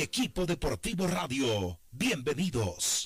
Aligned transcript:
Equipo 0.00 0.46
deportivo 0.46 1.08
radio, 1.08 1.80
bienvenidos. 1.90 3.04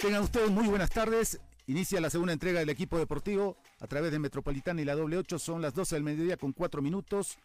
Tengan 0.00 0.22
ustedes 0.22 0.50
muy 0.50 0.66
buenas 0.66 0.88
tardes. 0.88 1.38
Inicia 1.66 2.00
la 2.00 2.08
segunda 2.08 2.32
entrega 2.32 2.60
del 2.60 2.70
equipo 2.70 2.98
deportivo 2.98 3.58
a 3.80 3.86
través 3.86 4.10
de 4.10 4.18
Metropolitana 4.18 4.80
y 4.80 4.86
la 4.86 4.94
doble 4.94 5.18
8. 5.18 5.38
Son 5.38 5.60
las 5.60 5.74
12 5.74 5.94
del 5.94 6.04
mediodía 6.04 6.38
con 6.38 6.52
4 6.52 6.80
minutos. 6.80 7.36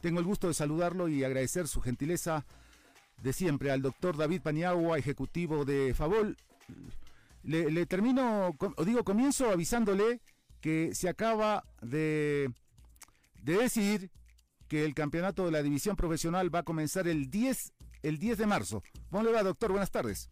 Tengo 0.00 0.18
el 0.18 0.24
gusto 0.24 0.48
de 0.48 0.54
saludarlo 0.54 1.08
y 1.08 1.24
agradecer 1.24 1.68
su 1.68 1.82
gentileza 1.82 2.46
de 3.22 3.34
siempre 3.34 3.70
al 3.70 3.82
doctor 3.82 4.16
David 4.16 4.40
Paniagua, 4.40 4.96
ejecutivo 4.96 5.66
de 5.66 5.92
Favol. 5.92 6.38
Le, 7.42 7.84
termino, 7.84 8.56
o 8.76 8.84
digo, 8.86 9.04
comienzo 9.04 9.50
avisándole 9.50 10.22
que 10.62 10.94
se 10.94 11.06
acaba 11.10 11.64
de, 11.82 12.50
de 13.42 14.10
que 14.68 14.86
el 14.86 14.94
campeonato 14.94 15.44
de 15.44 15.52
la 15.52 15.62
división 15.62 15.96
profesional 15.96 16.52
va 16.52 16.60
a 16.60 16.64
comenzar 16.64 17.06
el 17.08 17.28
10, 17.30 17.74
el 18.02 18.18
10 18.18 18.38
de 18.38 18.46
marzo. 18.46 18.82
¿Cómo 19.10 19.22
le 19.22 19.32
va, 19.32 19.42
doctor? 19.42 19.70
Buenas 19.70 19.90
tardes. 19.90 20.30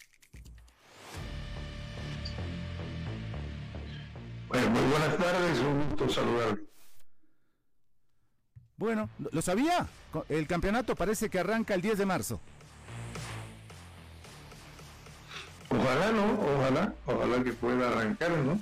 Bueno, 4.48 4.70
muy 4.70 4.90
buenas 4.90 5.16
tardes, 5.18 5.58
un 5.60 5.88
gusto 5.90 6.08
saludarlo. 6.08 6.58
Bueno, 8.78 9.10
¿lo 9.30 9.42
sabía? 9.42 9.86
El 10.30 10.46
campeonato 10.46 10.94
parece 10.96 11.28
que 11.28 11.38
arranca 11.38 11.74
el 11.74 11.82
10 11.82 11.98
de 11.98 12.06
marzo. 12.06 12.40
Ojalá, 15.68 16.12
¿no? 16.12 16.40
Ojalá, 16.40 16.94
ojalá 17.04 17.44
que 17.44 17.52
pueda 17.52 17.88
arrancar, 17.88 18.30
¿no? 18.38 18.58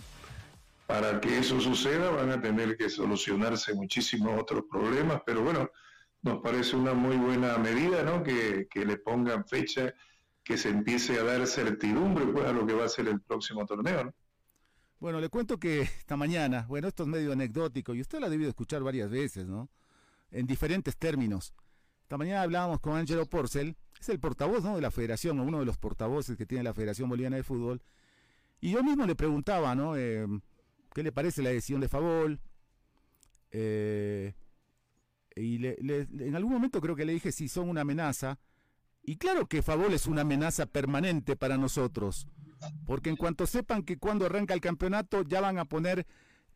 Para 0.88 1.20
que 1.20 1.38
eso 1.38 1.60
suceda 1.60 2.10
van 2.10 2.30
a 2.30 2.40
tener 2.40 2.76
que 2.76 2.90
solucionarse 2.90 3.72
muchísimos 3.74 4.40
otros 4.40 4.64
problemas, 4.68 5.22
pero 5.24 5.42
bueno, 5.42 5.70
nos 6.22 6.42
parece 6.42 6.74
una 6.74 6.94
muy 6.94 7.16
buena 7.16 7.58
medida, 7.58 8.02
¿no? 8.02 8.24
Que, 8.24 8.66
que 8.68 8.84
le 8.84 8.96
pongan 8.96 9.46
fecha, 9.46 9.94
que 10.42 10.58
se 10.58 10.70
empiece 10.70 11.20
a 11.20 11.22
dar 11.22 11.46
certidumbre, 11.46 12.26
pues, 12.26 12.44
a 12.44 12.52
lo 12.52 12.66
que 12.66 12.74
va 12.74 12.86
a 12.86 12.88
ser 12.88 13.06
el 13.06 13.20
próximo 13.20 13.64
torneo, 13.66 14.06
¿no? 14.06 14.14
Bueno, 14.98 15.20
le 15.20 15.28
cuento 15.28 15.58
que 15.58 15.80
esta 15.98 16.16
mañana, 16.16 16.66
bueno, 16.68 16.88
esto 16.88 17.02
es 17.02 17.08
medio 17.08 17.32
anecdótico 17.32 17.94
y 17.94 18.00
usted 18.00 18.20
lo 18.20 18.26
ha 18.26 18.30
debido 18.30 18.48
escuchar 18.48 18.82
varias 18.82 19.10
veces, 19.10 19.46
¿no? 19.46 19.68
En 20.30 20.46
diferentes 20.46 20.96
términos. 20.96 21.54
Esta 22.02 22.18
mañana 22.18 22.42
hablábamos 22.42 22.80
con 22.80 22.96
Angelo 22.96 23.26
Porcel, 23.26 23.76
es 24.00 24.08
el 24.08 24.20
portavoz, 24.20 24.62
¿no? 24.62 24.76
De 24.76 24.80
la 24.80 24.90
federación, 24.90 25.40
uno 25.40 25.58
de 25.58 25.64
los 25.64 25.78
portavoces 25.78 26.36
que 26.36 26.46
tiene 26.46 26.64
la 26.64 26.74
Federación 26.74 27.08
Boliviana 27.08 27.36
de 27.36 27.42
Fútbol. 27.42 27.82
Y 28.60 28.72
yo 28.72 28.82
mismo 28.82 29.06
le 29.06 29.14
preguntaba, 29.14 29.74
¿no? 29.74 29.96
Eh, 29.96 30.26
¿Qué 30.94 31.02
le 31.02 31.12
parece 31.12 31.42
la 31.42 31.50
decisión 31.50 31.80
de 31.80 31.88
Favol? 31.88 32.40
Eh, 33.50 34.34
y 35.34 35.66
en 35.66 36.34
algún 36.34 36.52
momento 36.52 36.80
creo 36.80 36.96
que 36.96 37.04
le 37.04 37.12
dije 37.12 37.32
si 37.32 37.48
son 37.48 37.68
una 37.68 37.82
amenaza. 37.82 38.38
Y 39.02 39.16
claro 39.16 39.46
que 39.46 39.62
Favol 39.62 39.92
es 39.92 40.06
una 40.06 40.22
amenaza 40.22 40.66
permanente 40.66 41.36
para 41.36 41.56
nosotros. 41.58 42.26
Porque 42.84 43.10
en 43.10 43.16
cuanto 43.16 43.46
sepan 43.46 43.82
que 43.82 43.98
cuando 43.98 44.26
arranca 44.26 44.54
el 44.54 44.60
campeonato 44.60 45.22
ya 45.22 45.40
van 45.40 45.58
a 45.58 45.64
poner 45.64 46.06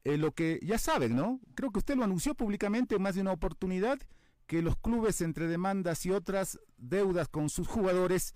eh, 0.05 0.17
lo 0.17 0.33
que 0.33 0.59
ya 0.63 0.79
saben, 0.79 1.15
¿no? 1.15 1.41
Creo 1.55 1.71
que 1.71 1.79
usted 1.79 1.97
lo 1.97 2.05
anunció 2.05 2.35
públicamente 2.35 2.95
en 2.95 3.03
más 3.03 3.15
de 3.15 3.21
una 3.21 3.33
oportunidad, 3.33 3.99
que 4.47 4.63
los 4.63 4.77
clubes 4.77 5.21
entre 5.21 5.47
demandas 5.47 6.05
y 6.07 6.11
otras 6.11 6.59
deudas 6.77 7.29
con 7.29 7.51
sus 7.51 7.69
jugadores 7.69 8.35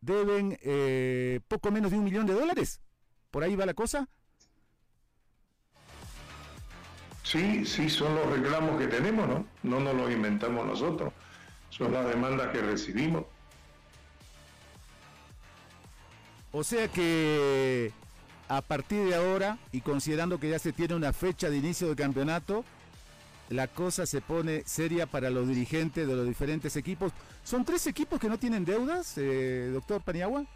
deben 0.00 0.58
eh, 0.62 1.40
poco 1.48 1.70
menos 1.70 1.90
de 1.90 1.98
un 1.98 2.04
millón 2.04 2.26
de 2.26 2.34
dólares. 2.34 2.80
¿Por 3.30 3.42
ahí 3.42 3.54
va 3.54 3.66
la 3.66 3.74
cosa? 3.74 4.08
Sí, 7.22 7.64
sí, 7.64 7.90
son 7.90 8.14
los 8.14 8.30
reclamos 8.30 8.78
que 8.78 8.86
tenemos, 8.86 9.28
¿no? 9.28 9.46
No 9.62 9.80
nos 9.80 9.94
los 9.94 10.10
inventamos 10.10 10.64
nosotros. 10.64 11.12
Son 11.70 11.92
las 11.92 12.08
demandas 12.08 12.48
que 12.52 12.62
recibimos. 12.62 13.24
O 16.58 16.64
sea 16.64 16.88
que 16.88 17.92
a 18.48 18.62
partir 18.62 19.04
de 19.04 19.14
ahora, 19.14 19.58
y 19.72 19.82
considerando 19.82 20.40
que 20.40 20.48
ya 20.48 20.58
se 20.58 20.72
tiene 20.72 20.94
una 20.94 21.12
fecha 21.12 21.50
de 21.50 21.58
inicio 21.58 21.88
del 21.88 21.96
campeonato, 21.96 22.64
la 23.50 23.68
cosa 23.68 24.06
se 24.06 24.22
pone 24.22 24.62
seria 24.64 25.04
para 25.04 25.28
los 25.28 25.48
dirigentes 25.48 26.08
de 26.08 26.16
los 26.16 26.26
diferentes 26.26 26.74
equipos. 26.76 27.12
¿Son 27.44 27.62
tres 27.62 27.86
equipos 27.86 28.18
que 28.18 28.30
no 28.30 28.38
tienen 28.38 28.64
deudas, 28.64 29.18
eh, 29.18 29.68
doctor 29.70 30.00
Paniagua? 30.00 30.46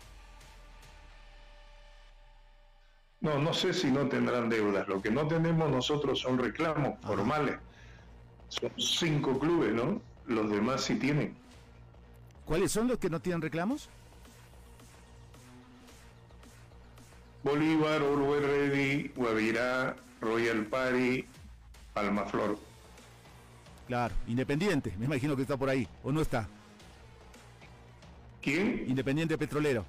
No, 3.21 3.39
no 3.39 3.53
sé 3.53 3.75
si 3.75 3.91
no 3.91 4.09
tendrán 4.09 4.49
deudas. 4.49 4.89
Lo 4.89 5.03
que 5.03 5.10
no 5.10 5.28
tenemos 5.28 5.71
nosotros 5.71 6.19
son 6.19 6.39
reclamos 6.39 6.99
formales. 7.05 7.59
Son 8.48 8.72
cinco 8.78 9.39
clubes, 9.39 9.74
¿no? 9.74 10.01
Los 10.27 10.51
demás 10.51 10.83
sí 10.83 10.95
tienen. 10.95 11.36
¿Cuáles 12.47 12.72
son 12.72 12.89
los 12.89 12.97
que 12.97 13.10
no 13.10 13.21
tienen 13.21 13.42
reclamos? 13.42 13.91
Bolívar, 17.42 18.03
Uruguay 18.03 18.41
Ready, 18.41 19.09
Guavirá, 19.16 19.97
Royal 20.21 20.66
Party, 20.66 21.25
Palmaflor. 21.95 22.59
Claro, 23.89 24.15
Independiente, 24.28 24.95
me 24.98 25.07
imagino 25.07 25.34
que 25.34 25.42
está 25.42 25.57
por 25.57 25.71
ahí, 25.71 25.89
¿o 26.04 26.13
no 26.13 26.21
está? 26.21 26.47
¿Quién? 28.42 28.84
Independiente 28.87 29.37
Petrolero. 29.39 29.84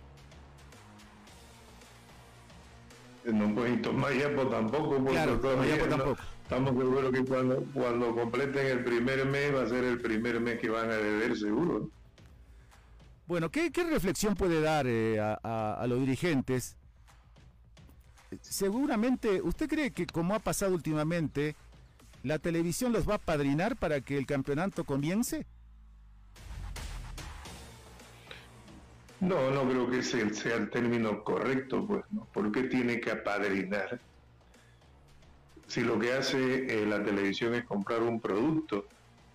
No, 3.26 3.54
pues 3.54 3.94
Mayapo 3.94 4.48
tampoco, 4.48 4.96
porque 4.96 5.12
claro, 5.12 5.40
todavía 5.40 5.88
tampoco. 5.88 6.22
estamos 6.42 6.72
seguros 6.72 7.12
que 7.12 7.24
cuando, 7.24 7.64
cuando 7.74 8.16
completen 8.16 8.66
el 8.66 8.84
primer 8.84 9.26
mes 9.28 9.56
va 9.56 9.64
a 9.64 9.70
ser 9.70 9.84
el 9.84 10.02
primer 10.02 10.40
mes 10.40 10.60
que 10.60 10.70
van 10.70 10.90
a 10.90 10.96
deber 10.96 11.38
seguro. 11.38 11.90
Bueno, 13.28 13.52
¿qué, 13.52 13.70
reflexión 13.88 14.36
puede 14.36 14.62
dar 14.62 14.88
eh, 14.88 15.20
a 15.20 15.86
los 15.88 16.00
dirigentes 16.00 16.78
seguramente, 18.42 19.42
¿usted 19.42 19.68
cree 19.68 19.92
que 19.92 20.06
como 20.08 20.36
ha 20.36 20.40
pasado 20.40 20.74
últimamente, 20.74 21.56
la 22.24 22.40
televisión 22.40 22.94
los 22.94 23.10
va 23.10 23.16
a 23.16 23.20
padrinar 23.20 23.76
para 23.76 24.02
que 24.02 24.18
el 24.18 24.26
campeonato 24.26 24.84
comience? 24.84 25.46
No, 29.20 29.52
no 29.52 29.70
creo 29.70 29.90
que 29.90 30.00
ese 30.00 30.34
sea 30.34 30.56
el 30.56 30.70
término 30.70 31.24
correcto, 31.24 31.86
pues, 31.86 32.04
¿no? 32.10 32.26
¿Por 32.34 32.52
qué 32.52 32.64
tiene 32.64 33.00
que 33.00 33.12
apadrinar? 33.12 34.00
Si 35.68 35.82
lo 35.82 36.00
que 36.00 36.14
hace 36.14 36.82
eh, 36.82 36.86
la 36.88 37.04
televisión 37.04 37.54
es 37.54 37.64
comprar 37.66 38.02
un 38.02 38.20
producto, 38.20 38.88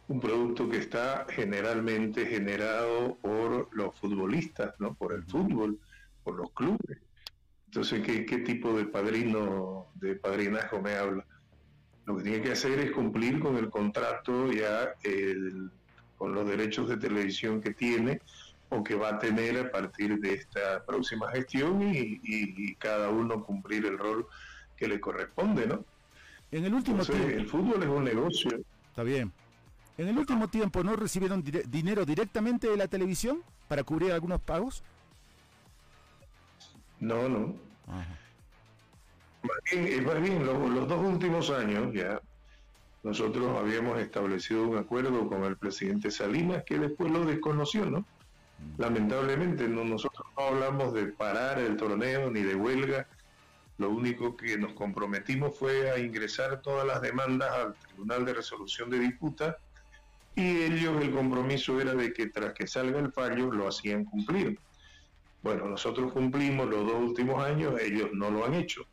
un 0.09 0.21
producto 0.21 0.69
que 0.69 0.79
está 0.79 1.27
generalmente 1.31 2.27
generado 2.27 3.17
por 3.23 3.69
los 3.77 3.95
futbolistas, 3.97 4.75
¿no? 4.81 4.95
Por 4.95 5.13
el 5.13 5.23
fútbol, 5.23 5.79
por 6.25 6.35
los 6.35 6.51
clubes. 6.51 6.99
Entonces, 7.67 8.03
¿qué, 8.03 8.39
tipo 8.39 8.77
de 8.77 8.87
padrino, 8.87 9.87
de 9.95 10.15
padrinazgo 10.15 10.81
me 10.81 10.95
habla? 10.95 11.25
Lo 12.07 12.17
que 12.17 12.23
tiene 12.23 12.43
que 12.43 12.53
hacer 12.53 12.79
es 12.79 12.93
cumplir 12.93 13.41
con 13.41 13.57
el 13.57 13.69
contrato 13.69 14.53
ya 14.53 14.95
con 16.17 16.35
los 16.35 16.49
derechos 16.49 16.89
de 16.89 16.97
televisión 16.97 17.61
que 17.61 17.75
tiene 17.75 18.21
o 18.69 18.83
que 18.83 18.95
va 18.95 19.11
a 19.11 19.19
tener 19.19 19.59
a 19.59 19.71
partir 19.71 20.19
de 20.19 20.35
esta 20.35 20.85
próxima 20.85 21.31
gestión 21.31 21.83
y, 21.83 22.75
cada 22.77 23.11
uno 23.11 23.45
cumplir 23.45 23.87
el 23.87 23.99
rol 23.99 24.27
que 24.77 24.89
le 24.89 25.01
corresponde, 25.01 25.67
¿no? 25.67 25.85
En 26.51 26.65
el 26.65 26.75
último 26.75 27.05
tiempo. 27.05 27.29
El 27.29 27.47
fútbol 27.47 27.83
es 27.83 27.89
un 27.89 28.05
negocio. 28.05 28.61
Está 28.89 29.03
bien. 29.03 29.33
En 29.99 30.09
el 30.09 30.19
último 30.19 30.49
tiempo, 30.49 30.85
¿no 30.85 30.95
recibieron 30.95 31.43
dinero 31.43 32.05
directamente 32.05 32.69
de 32.69 32.77
la 32.77 32.87
televisión 32.87 33.43
para 33.69 33.83
cubrir 33.83 34.13
algunos 34.13 34.41
pagos? 34.41 34.83
No, 37.01 37.29
no. 37.29 37.55
Más 37.87 39.59
bien, 39.71 40.05
más 40.05 40.21
bien 40.21 40.45
los, 40.45 40.89
dos 40.89 41.05
últimos 41.05 41.51
años 41.51 41.93
ya 41.95 42.21
nosotros 43.03 43.57
habíamos 43.57 44.01
establecido 44.01 44.67
un 44.67 44.79
acuerdo 44.79 45.29
con 45.29 45.45
el 45.45 45.57
presidente 45.57 46.11
Salinas 46.11 46.65
que 46.65 46.79
después 46.79 47.13
lo 47.13 47.25
desconoció, 47.25 47.87
¿no? 47.87 48.01
Mm. 48.01 48.81
Lamentablemente 48.81 49.69
no, 49.69 49.85
nosotros 49.85 50.27
no 50.37 50.45
hablamos 50.45 50.93
de 50.95 51.07
parar 51.07 51.61
el 51.61 51.77
torneo 51.77 52.31
ni 52.31 52.43
de 52.43 52.57
huelga, 52.57 53.07
lo 53.79 53.91
único 53.91 54.37
que 54.37 54.57
nos 54.57 54.73
comprometimos 54.73 55.57
fue 55.57 55.91
a 55.91 55.99
ingresar 55.99 56.63
todas 56.63 56.87
las 56.87 57.03
demandas 57.03 57.51
al 57.53 57.75
Tribunal 57.75 58.25
de 58.25 58.35
Resolución 58.35 58.89
de 58.91 58.99
Disputa 58.99 59.59
y 60.35 60.63
ellos 60.63 61.01
el 61.03 61.13
compromiso 61.13 61.81
era 61.81 61.95
de 61.95 62.13
que 62.13 62.27
tras 62.27 62.55
que 62.55 62.67
salga 62.67 62.99
el 62.99 63.13
fallo 63.13 63.53
lo 63.53 63.69
hacían 63.69 64.05
cumplir. 64.05 64.59
Bueno, 65.47 65.69
nosotros 65.69 66.13
cumplimos 66.13 66.69
los 66.69 66.85
dos 66.85 67.01
últimos 67.01 67.41
años, 67.41 67.81
ellos 67.81 68.09
no 68.13 68.33
lo 68.33 68.45
han 68.45 68.55
hecho. 68.55 68.85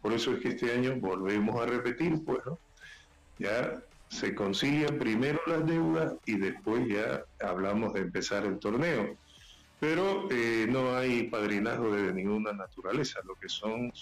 Por 0.00 0.14
eso 0.14 0.32
es 0.32 0.40
que 0.40 0.48
este 0.48 0.72
año 0.72 0.96
volvemos 0.96 1.60
a 1.60 1.66
repetir, 1.66 2.24
pues, 2.24 2.38
¿no? 2.46 2.58
Ya 3.38 3.82
se 4.08 4.34
concilian 4.34 4.98
primero 4.98 5.38
las 5.46 5.66
deudas 5.66 6.14
y 6.24 6.38
después 6.38 6.88
ya 6.88 7.26
hablamos 7.46 7.92
de 7.92 8.00
empezar 8.00 8.46
el 8.46 8.58
torneo. 8.58 9.18
Pero 9.80 10.26
eh, 10.30 10.66
no 10.66 10.96
hay 10.96 11.24
padrinazgo 11.24 11.94
de 11.94 12.14
ninguna 12.14 12.54
naturaleza, 12.54 13.20
lo 13.26 13.34
que 13.34 13.50
son 13.50 13.92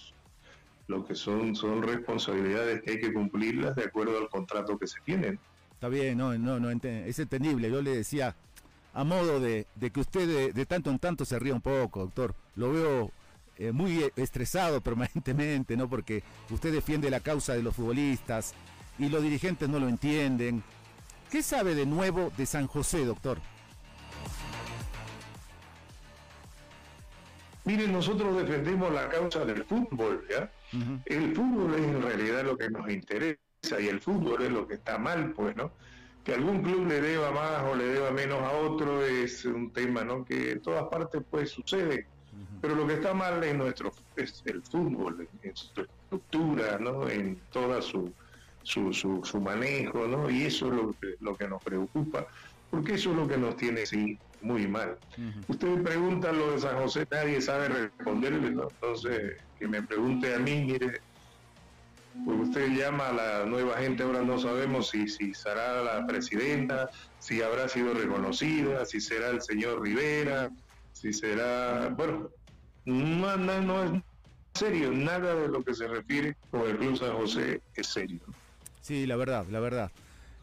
lo 0.87 1.05
que 1.05 1.17
son 1.17 1.57
son 1.57 1.83
responsabilidades 1.83 2.83
que 2.83 2.93
hay 2.93 3.01
que 3.01 3.13
cumplirlas 3.13 3.75
de 3.75 3.83
acuerdo 3.83 4.17
al 4.17 4.29
contrato 4.29 4.79
que 4.79 4.87
se 4.87 5.01
tienen. 5.01 5.41
Está 5.73 5.89
bien, 5.89 6.17
no, 6.19 6.39
no, 6.39 6.61
no, 6.61 6.71
es 6.71 7.19
entendible. 7.19 7.69
Yo 7.69 7.83
le 7.83 7.97
decía, 7.97 8.37
a 8.97 9.05
modo 9.05 9.41
de, 9.41 9.67
que 9.93 10.01
usted 10.01 10.55
de, 10.55 10.67
tanto 10.67 10.91
en 10.91 10.99
tanto 10.99 11.27
se 11.27 11.39
ría 11.39 11.53
un 11.53 11.61
poco, 11.61 12.01
doctor. 12.01 12.35
Lo 12.55 12.73
veo 12.73 13.11
eh, 13.59 13.71
muy 13.71 14.11
estresado 14.17 14.81
permanentemente, 14.81 15.77
¿no? 15.77 15.87
Porque 15.87 16.23
usted 16.49 16.73
defiende 16.73 17.11
la 17.11 17.21
causa 17.21 17.53
de 17.53 17.63
los 17.63 17.77
futbolistas 17.77 18.55
y 18.99 19.11
los 19.11 19.23
dirigentes 19.23 19.69
no 19.69 19.79
lo 19.79 19.89
entienden. 19.89 20.63
¿Qué 21.31 21.43
sabe 21.43 21.75
de 21.75 21.85
nuevo 21.85 22.33
de 22.39 22.47
San 22.47 22.67
José, 22.67 23.05
doctor? 23.05 23.39
Miren, 27.65 27.93
nosotros 27.93 28.35
defendemos 28.39 28.91
la 28.95 29.11
causa 29.11 29.45
del 29.45 29.63
fútbol, 29.65 30.25
¿ya? 30.31 30.51
El 31.05 31.37
fútbol 31.37 31.75
es 31.75 31.83
en 31.83 32.01
realidad 32.01 32.45
lo 32.45 32.57
que 32.57 32.71
nos 32.71 32.89
interesa 32.89 33.39
y 33.79 33.89
el 33.89 34.01
fútbol 34.01 34.41
es 34.41 34.51
lo 34.51 34.67
que 34.67 34.75
está 34.75 34.97
mal, 34.97 35.33
pues, 35.33 35.55
¿no? 35.55 35.71
Que 36.27 36.35
algún 36.35 36.61
club 36.63 36.89
le 36.89 37.01
deba 37.01 37.31
más 37.31 37.63
o 37.71 37.75
le 37.75 37.85
deba 37.85 38.11
menos 38.11 38.43
a 38.43 38.53
otro 38.53 39.03
es 39.07 39.45
un 39.45 39.73
tema, 39.73 40.05
¿no? 40.05 40.25
Que 40.25 40.53
en 40.53 40.61
todas 40.61 40.85
partes 40.89 41.23
pues 41.31 41.51
sucede, 41.51 42.09
pero 42.61 42.75
lo 42.75 42.87
que 42.87 42.95
está 42.95 43.15
mal 43.15 43.43
es 43.45 43.55
nuestro 43.55 43.93
es 44.17 44.43
el 44.45 44.63
fútbol, 44.65 45.29
en 45.43 45.57
su 45.57 45.81
estructura, 45.81 46.79
¿no? 46.79 47.09
En 47.09 47.41
toda 47.51 47.81
su 47.81 48.13
su, 48.67 48.93
su, 48.93 49.41
manejo, 49.41 50.09
¿no? 50.09 50.29
Y 50.29 50.43
eso 50.43 50.67
es 50.67 50.75
lo 50.75 50.93
que, 51.01 51.15
lo 51.21 51.37
que 51.37 51.47
nos 51.47 51.63
preocupa, 51.63 52.27
porque 52.69 52.95
eso 52.95 53.11
es 53.13 53.17
lo 53.17 53.29
que 53.29 53.39
nos 53.39 53.57
tiene 53.57 53.87
sí, 53.87 54.19
muy 54.41 54.67
mal. 54.67 54.99
Usted 55.47 55.69
me 55.69 55.83
pregunta 55.83 56.33
lo 56.33 56.53
de 56.53 56.59
San 56.59 56.77
José, 56.79 57.07
nadie 57.11 57.41
sabe 57.41 57.69
responderle, 57.69 58.51
¿no? 58.51 58.69
Entonces, 58.69 59.37
que 59.59 59.69
me 59.69 59.83
pregunte 59.83 60.35
a 60.35 60.39
mí, 60.41 60.65
mire, 60.65 61.01
pues 62.25 62.49
usted 62.49 62.69
llama 62.69 63.09
a 63.09 63.13
la 63.13 63.47
nueva 63.47 63.79
gente, 63.79 64.03
ahora 64.03 64.23
no 64.23 64.39
sabemos 64.39 64.91
si, 64.91 65.09
si 65.09 65.35
será 65.35 65.83
la 65.83 66.07
presidenta, 66.07 66.91
si 67.19 67.43
habrá 67.43 67.69
sido 67.69 67.95
reconocida, 67.95 68.85
si 68.85 69.01
será 69.01 69.31
el 69.31 69.43
señor 69.43 69.83
Rivera, 69.83 70.51
si 70.93 71.13
será, 71.13 71.89
bueno, 71.97 72.31
no, 72.85 73.37
no, 73.37 73.61
no 73.61 73.85
es 73.85 74.03
serio, 74.55 74.91
nada 74.93 75.35
de 75.35 75.49
lo 75.49 75.63
que 75.63 75.75
se 75.75 75.87
refiere 75.87 76.37
con 76.51 76.63
el 76.63 76.79
Club 76.79 76.97
San 76.97 77.13
José 77.13 77.61
es 77.75 77.87
serio. 77.87 78.21
Sí, 78.81 79.07
la 79.07 79.17
verdad, 79.17 79.47
la 79.51 79.61
verdad. 79.61 79.91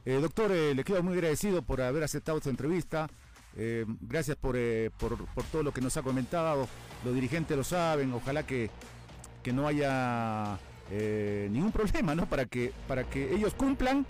Eh, 0.06 0.20
doctor, 0.22 0.52
eh, 0.52 0.76
le 0.76 0.84
quedo 0.84 1.02
muy 1.02 1.14
agradecido 1.14 1.62
por 1.62 1.82
haber 1.82 2.04
aceptado 2.04 2.38
esta 2.38 2.50
entrevista. 2.50 3.10
Eh, 3.56 3.86
gracias 4.02 4.36
por, 4.36 4.58
por, 4.98 5.26
por, 5.28 5.44
todo 5.46 5.64
lo 5.64 5.72
que 5.72 5.80
nos 5.80 5.96
ha 5.96 6.02
comentado. 6.02 6.68
Los 7.06 7.16
dirigentes 7.16 7.56
lo 7.56 7.64
saben. 7.64 8.12
Ojalá 8.12 8.46
que, 8.46 8.70
que 9.44 9.54
no 9.54 9.68
haya 9.68 10.60
eh, 10.96 11.48
ningún 11.50 11.72
problema, 11.72 12.14
¿no? 12.14 12.28
Para 12.28 12.46
que, 12.46 12.72
para 12.88 13.04
que 13.04 13.34
ellos 13.34 13.56
cumplan 13.56 14.06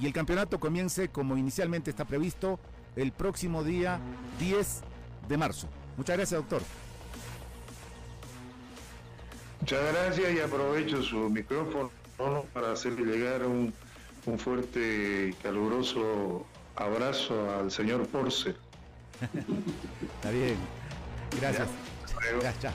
y 0.00 0.06
el 0.06 0.12
campeonato 0.12 0.58
comience 0.58 1.10
como 1.10 1.36
inicialmente 1.36 1.90
está 1.90 2.04
previsto 2.04 2.58
el 2.96 3.12
próximo 3.12 3.62
día 3.62 4.00
10 4.40 4.80
de 5.28 5.36
marzo. 5.36 5.68
Muchas 5.96 6.16
gracias, 6.16 6.40
doctor. 6.40 6.62
Muchas 9.60 9.78
gracias 9.92 10.32
y 10.32 10.40
aprovecho 10.40 11.02
su 11.02 11.30
micrófono 11.30 11.92
para 12.52 12.72
hacerle 12.72 13.16
llegar 13.16 13.46
un, 13.46 13.72
un 14.26 14.38
fuerte 14.40 15.28
y 15.28 15.32
caluroso 15.34 16.44
abrazo 16.74 17.48
al 17.60 17.70
señor 17.70 18.08
Porce. 18.08 18.56
Está 20.16 20.30
bien. 20.32 20.56
Gracias. 21.40 21.68
Gracias. 22.40 22.74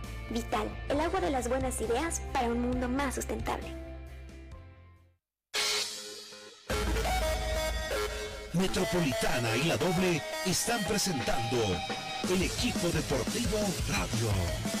Vital, 0.31 0.69
el 0.87 0.99
agua 1.01 1.19
de 1.19 1.29
las 1.29 1.49
buenas 1.49 1.81
ideas 1.81 2.21
para 2.31 2.47
un 2.47 2.61
mundo 2.61 2.87
más 2.87 3.15
sustentable. 3.15 3.67
Metropolitana 8.53 9.57
y 9.57 9.63
la 9.65 9.75
doble 9.75 10.21
están 10.45 10.81
presentando 10.85 11.57
el 12.29 12.43
equipo 12.43 12.87
deportivo 12.89 13.57
radio. 13.89 14.80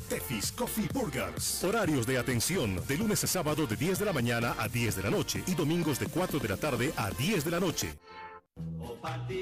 Tefis 0.00 0.52
Coffee 0.52 0.88
Burgers. 0.92 1.62
Horarios 1.64 2.06
de 2.06 2.18
atención 2.18 2.80
de 2.86 2.96
lunes 2.96 3.22
a 3.24 3.26
sábado 3.26 3.66
de 3.66 3.76
10 3.76 3.98
de 3.98 4.04
la 4.04 4.12
mañana 4.12 4.54
a 4.58 4.68
10 4.68 4.96
de 4.96 5.02
la 5.02 5.10
noche 5.10 5.42
y 5.46 5.54
domingos 5.54 5.98
de 5.98 6.06
4 6.06 6.38
de 6.38 6.48
la 6.48 6.56
tarde 6.56 6.92
a 6.96 7.10
10 7.10 7.44
de 7.44 7.50
la 7.50 7.60
noche. 7.60 7.94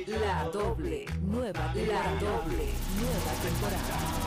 La 0.06 0.48
doble, 0.52 1.06
nueva, 1.22 1.72
la 1.74 2.14
doble, 2.16 2.68
nueva 2.98 3.32
temporada. 3.42 4.24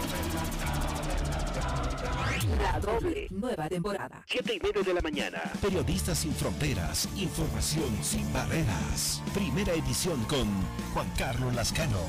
La 2.57 2.79
doble, 2.79 3.27
nueva 3.29 3.69
temporada. 3.69 4.23
7 4.27 4.53
y 4.53 4.59
media 4.59 4.81
de 4.81 4.93
la 4.93 5.01
mañana. 5.01 5.41
Periodistas 5.61 6.19
sin 6.19 6.33
fronteras, 6.33 7.09
información 7.17 7.97
sin 8.01 8.31
barreras. 8.31 9.21
Primera 9.33 9.73
edición 9.73 10.23
con 10.25 10.47
Juan 10.93 11.11
Carlos 11.17 11.53
Lascano. 11.53 11.99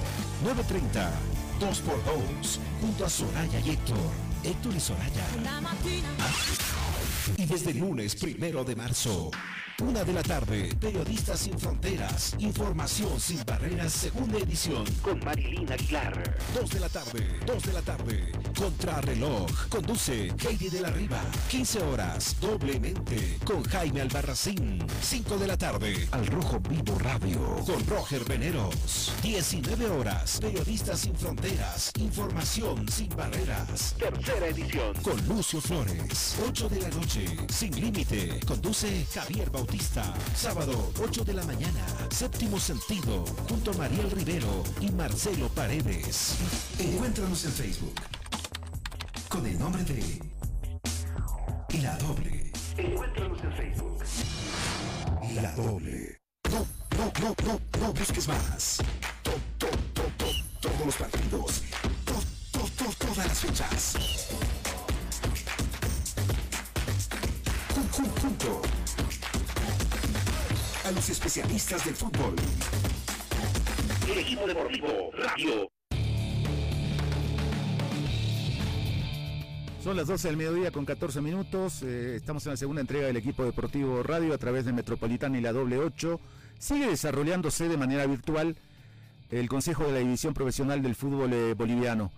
930 0.44 1.10
2 1.59 1.81
por 1.81 2.05
2 2.05 2.61
junto 2.81 3.05
a 3.05 3.11
Soraya 3.11 3.61
y 3.61 3.71
Héctor. 3.71 3.97
Héctor 4.45 4.75
y 4.77 4.81
Soraya. 4.81 5.27
Y 7.37 7.47
desde 7.47 7.71
el 7.73 7.79
lunes 7.79 8.15
primero 8.15 8.65
de 8.65 8.77
marzo, 8.77 9.31
una 9.82 10.02
de 10.02 10.12
la 10.12 10.23
tarde, 10.23 10.75
Periodistas 10.80 11.40
sin 11.40 11.56
Fronteras, 11.58 12.35
Información 12.38 13.20
sin 13.20 13.44
Barreras, 13.44 13.92
segunda 13.92 14.38
edición, 14.38 14.85
con 15.02 15.20
Marilyn 15.25 15.70
Aguilar. 15.70 16.37
Dos 16.54 16.70
de 16.70 16.80
la 16.80 16.88
tarde, 16.88 17.38
dos 17.47 17.62
de 17.62 17.73
la 17.73 17.82
tarde, 17.82 18.32
Contrarreloj, 18.58 19.68
conduce 19.68 20.32
Heidi 20.44 20.68
de 20.68 20.80
la 20.80 20.90
Riva. 20.90 21.20
15 21.49 21.82
horas, 21.82 22.37
doblemente, 22.40 23.38
con 23.44 23.62
Jaime 23.62 24.00
Albarracín. 24.00 24.85
5 25.00 25.38
de 25.38 25.47
la 25.47 25.56
tarde, 25.56 26.08
Al 26.11 26.26
Rojo 26.26 26.58
Vivo 26.61 26.99
Radio, 26.99 27.56
con 27.64 27.87
Roger 27.87 28.25
Veneros. 28.25 29.12
19 29.23 29.90
horas, 29.90 30.38
Periodistas 30.40 31.00
sin 31.00 31.14
Fronteras, 31.14 31.92
Información 31.99 32.88
sin 32.88 33.11
Barreras. 33.11 33.94
Tercera 33.97 34.49
edición, 34.49 34.94
con 35.02 35.25
Lucio 35.28 35.61
Flores. 35.61 36.37
8 36.49 36.68
de 36.68 36.80
la 36.80 36.88
noche, 36.88 37.37
sin 37.49 37.80
límite, 37.80 38.40
conduce 38.44 39.06
Javier 39.14 39.49
Bautista. 39.50 39.67
Sábado, 40.34 40.92
8 41.02 41.25
de 41.25 41.34
la 41.34 41.44
mañana, 41.44 41.84
séptimo 42.10 42.58
sentido, 42.58 43.25
junto 43.48 43.70
a 43.70 43.75
Mariel 43.75 44.10
Rivero 44.10 44.64
y 44.80 44.90
Marcelo 44.90 45.48
Paredes. 45.50 46.37
Encuéntranos 46.78 47.44
en 47.44 47.52
Facebook 47.52 47.94
con 49.28 49.46
el 49.46 49.58
nombre 49.58 49.84
de 49.84 50.20
La 51.82 51.96
Doble. 51.98 52.50
Encuéntranos 52.78 53.42
en 53.44 53.52
Facebook. 53.52 54.04
La 55.34 55.52
Doble. 55.52 56.18
No, 56.50 56.66
no, 56.96 57.12
no, 57.20 57.34
no, 57.46 57.60
no 57.80 57.92
busques 57.92 58.26
más. 58.26 58.78
To, 59.22 59.32
to, 59.58 59.66
to, 59.92 60.02
to, 60.16 60.26
todos 60.60 60.87
los 60.87 60.96
partidos. 60.96 61.62
To, 62.04 62.14
to, 62.52 62.60
to, 62.76 63.06
todas 63.06 63.26
las 63.26 63.38
fechas. 63.38 64.48
Los 70.99 71.11
especialistas 71.11 71.85
del 71.85 71.95
fútbol. 71.95 72.35
El 74.11 74.19
equipo 74.19 74.49
deportivo 74.49 75.11
Radio. 75.17 75.71
Son 79.81 79.97
las 79.97 80.09
12 80.09 80.26
del 80.26 80.37
mediodía 80.37 80.73
con 80.73 80.85
14 80.85 81.21
minutos. 81.21 81.85
eh, 81.85 82.17
estamos 82.17 82.45
en 82.47 82.50
la 82.50 82.57
segunda 82.57 82.81
entrega 82.81 83.07
del 83.07 83.17
equipo 83.17 83.45
deportivo 83.45 84.02
radio 84.02 84.35
a 84.35 84.38
través 84.38 84.64
de 84.64 84.73
Metropolitana 84.73 85.38
y 85.38 85.40
la 85.40 85.52
doble 85.52 85.78
8. 85.78 86.19
Sigue 86.59 86.88
desarrollándose 86.88 87.69
de 87.69 87.76
manera 87.76 88.05
virtual 88.07 88.57
el 89.31 89.49
Consejo 89.49 89.85
de 89.85 89.93
la 89.93 89.99
División 90.00 90.35
Profesional 90.35 90.83
del 90.83 90.97
Fútbol 90.97 91.33
eh, 91.33 91.55
Boliviano. 91.55 92.11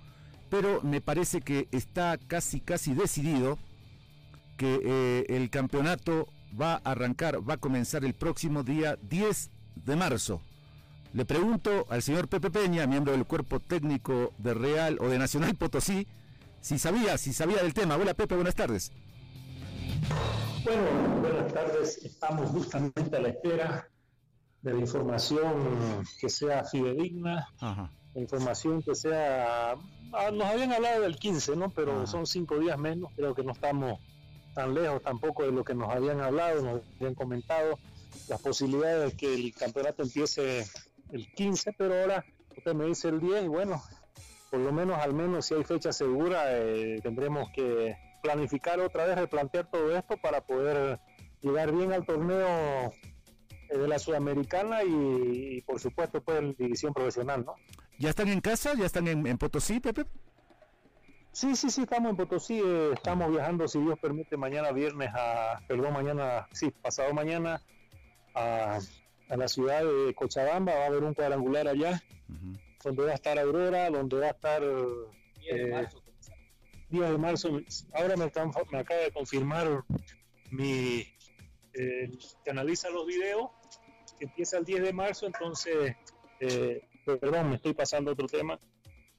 Pero 0.49 0.81
me 0.81 1.03
parece 1.03 1.43
que 1.43 1.69
está 1.71 2.17
casi, 2.17 2.61
casi 2.61 2.95
decidido 2.95 3.59
que 4.57 4.81
eh, 4.83 5.27
el 5.29 5.51
campeonato 5.51 6.29
va 6.59 6.75
a 6.75 6.91
arrancar, 6.93 7.49
va 7.49 7.55
a 7.55 7.59
comenzar 7.59 8.05
el 8.05 8.15
próximo 8.15 8.63
día 8.63 8.97
10 9.03 9.51
de 9.87 9.97
marzo. 9.97 10.41
Le 11.13 11.25
pregunto 11.25 11.87
al 11.91 12.03
señor 12.03 12.29
Pepe 12.29 12.51
Peña, 12.51 12.87
miembro 12.87 13.13
del 13.13 13.27
cuerpo 13.27 13.59
técnico 13.61 14.33
de 14.39 14.55
Real 14.55 14.99
o 15.01 15.09
de 15.09 15.19
Nacional 15.19 15.57
Potosí, 15.57 16.07
si 16.61 16.79
sabía, 16.79 17.19
si 17.19 17.33
sabía 17.33 17.63
del 17.63 17.75
tema. 17.75 17.97
Hola 17.97 18.15
Pepe, 18.15 18.35
buenas 18.37 18.55
tardes. 18.55 18.93
Bueno, 20.65 21.21
buenas 21.21 21.53
tardes. 21.53 21.99
Estamos 22.05 22.51
justamente 22.51 23.17
a 23.17 23.21
la 23.21 23.29
espera 23.29 23.89
de 24.63 24.75
la 24.75 24.81
información 24.81 26.05
que 26.21 26.29
sea 26.29 26.65
fidedigna, 26.65 27.49
Ajá. 27.61 27.91
la 28.15 28.21
información 28.21 28.83
que 28.83 28.95
sea... 28.95 29.73
ah, 29.73 30.31
Nos 30.33 30.47
habían 30.47 30.73
hablado 30.73 31.01
del 31.03 31.17
15, 31.17 31.57
¿no? 31.57 31.71
Pero 31.71 31.97
Ajá. 32.03 32.07
son 32.07 32.27
cinco 32.27 32.59
días 32.59 32.79
menos. 32.79 33.11
Creo 33.17 33.35
que 33.35 33.43
no 33.43 33.53
estamos 33.53 33.99
tan 34.55 34.75
lejos 34.75 35.03
tampoco 35.03 35.45
de 35.45 35.53
lo 35.53 35.65
que 35.65 35.75
nos 35.75 35.89
habían 35.91 36.21
hablado, 36.21 36.63
nos 36.63 36.83
habían 36.99 37.15
comentado 37.15 37.79
las 38.29 38.41
posibilidades 38.41 39.11
de 39.11 39.17
que 39.17 39.35
el 39.35 39.55
campeonato 39.55 40.03
empiece 40.03 40.67
el 41.13 41.33
15, 41.33 41.75
pero 41.77 42.01
ahora 42.01 42.25
usted 42.57 42.75
me 42.75 42.87
dice 42.87 43.09
el 43.09 43.21
10 43.21 43.45
y 43.45 43.49
bueno, 43.49 43.83
por 44.51 44.61
lo 44.61 44.73
menos 44.73 44.99
al 44.99 45.15
menos 45.15 45.47
si 45.47 45.55
hay 45.55 45.65
fecha 45.65 45.93
segura 45.93 46.45
eh, 46.49 47.01
tendremos 47.03 47.51
que 47.51 47.97
planificar 48.23 48.81
otra 48.81 49.07
vez, 49.07 49.17
replantear 49.17 49.71
todo 49.71 49.97
esto 49.97 50.17
para 50.19 50.43
poder 50.43 51.01
llegar 51.41 51.73
bien 51.73 51.93
al 51.93 52.05
torneo 52.05 52.93
eh, 53.69 53.79
de 53.79 53.89
la 53.89 53.99
Sudamericana 53.99 54.83
y, 54.85 55.63
por 55.63 55.81
supuesto 55.81 56.23
pues 56.23 56.57
división 56.57 56.93
profesional, 56.93 57.45
¿no? 57.45 57.55
¿Ya 57.99 58.11
están 58.11 58.29
en 58.29 58.41
casa? 58.41 58.73
¿Ya 58.77 58.87
están 58.87 59.09
en, 59.09 59.27
en 59.27 59.39
Potosí, 59.39 59.81
Pepe? 59.81 60.07
Sí, 61.33 61.55
sí, 61.55 61.71
sí, 61.71 61.83
estamos 61.83 62.11
en 62.11 62.17
Potosí, 62.17 62.61
eh, 62.65 62.91
estamos 62.95 63.31
viajando, 63.31 63.69
si 63.69 63.79
Dios 63.81 63.99
permite, 63.99 64.37
mañana 64.37 64.73
viernes 64.73 65.11
a, 65.15 65.61
perdón, 65.69 65.93
mañana, 65.93 66.49
sí, 66.53 66.71
pasado 66.83 67.15
mañana 67.15 67.63
a, 68.35 68.79
a 69.29 69.37
la 69.37 69.49
ciudad 69.49 69.83
de 69.85 70.13
Cochabamba, 70.15 70.75
va 70.75 70.83
a 70.83 70.87
haber 70.87 71.05
un 71.05 71.15
cuadrangular 71.15 71.69
allá, 71.69 72.03
donde 72.83 73.05
va 73.05 73.13
a 73.13 73.15
estar 73.15 73.39
Aurora, 73.39 73.91
donde 73.91 74.19
va 74.19 74.27
a 74.27 74.31
estar 74.31 74.63
eh, 74.63 75.87
10 76.89 77.11
de 77.11 77.19
marzo. 77.19 77.61
Ahora 77.95 78.17
me, 78.17 78.25
están- 78.27 78.51
me 78.73 78.79
acaba 78.79 79.01
de 79.01 79.13
confirmar 79.13 79.85
mi 80.51 81.07
eh, 81.75 82.11
que 82.45 82.51
analiza 82.51 82.91
los 82.91 83.07
videos, 83.07 83.51
que 84.19 84.25
empieza 84.25 84.59
el 84.59 84.65
10 84.65 84.83
de 84.83 84.93
marzo, 84.93 85.27
entonces, 85.27 85.95
eh, 86.41 86.83
perdón, 87.05 87.51
me 87.51 87.57
estoy 87.57 87.75
pasando 87.75 88.11
a 88.11 88.15
otro 88.15 88.27
tema. 88.27 88.59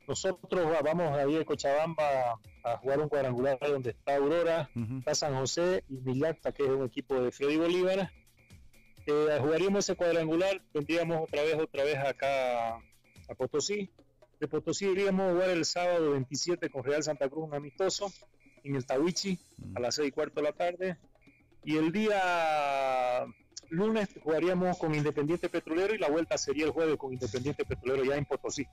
Nosotros 0.07 0.65
va- 0.67 0.81
vamos 0.81 1.17
ahí 1.17 1.37
a 1.37 1.45
Cochabamba 1.45 2.39
a 2.63 2.77
jugar 2.77 2.99
un 2.99 3.09
cuadrangular 3.09 3.57
donde 3.59 3.91
está 3.91 4.15
Aurora, 4.15 4.69
está 4.99 5.15
San 5.15 5.35
José 5.35 5.83
y 5.89 5.97
Villacta, 5.97 6.51
que 6.51 6.63
es 6.63 6.69
un 6.69 6.85
equipo 6.85 7.19
de 7.21 7.31
Freddy 7.31 7.57
Bolívar. 7.57 8.11
Eh, 9.07 9.37
jugaríamos 9.39 9.79
ese 9.85 9.95
cuadrangular, 9.95 10.61
vendríamos 10.73 11.21
otra 11.23 11.41
vez, 11.43 11.55
otra 11.55 11.83
vez 11.83 11.97
acá 11.97 12.75
a 12.75 13.35
Potosí. 13.37 13.89
De 14.39 14.47
Potosí 14.47 14.85
iríamos 14.87 15.29
a 15.29 15.33
jugar 15.33 15.49
el 15.51 15.65
sábado 15.65 16.11
27 16.11 16.69
con 16.69 16.83
Real 16.83 17.03
Santa 17.03 17.29
Cruz, 17.29 17.45
un 17.47 17.55
amistoso, 17.55 18.11
en 18.63 18.75
el 18.75 18.85
Tawichi, 18.85 19.39
a 19.75 19.79
las 19.79 19.95
6 19.95 20.09
y 20.09 20.11
cuarto 20.11 20.35
de 20.41 20.43
la 20.43 20.53
tarde. 20.53 20.97
Y 21.63 21.77
el 21.77 21.91
día 21.91 23.25
lunes 23.69 24.09
jugaríamos 24.23 24.77
con 24.77 24.93
Independiente 24.93 25.47
Petrolero 25.49 25.93
y 25.95 25.97
la 25.99 26.09
vuelta 26.09 26.37
sería 26.37 26.65
el 26.65 26.71
jueves 26.71 26.97
con 26.97 27.13
Independiente 27.13 27.65
Petrolero 27.65 28.03
ya 28.03 28.17
en 28.17 28.25
Potosí. 28.25 28.65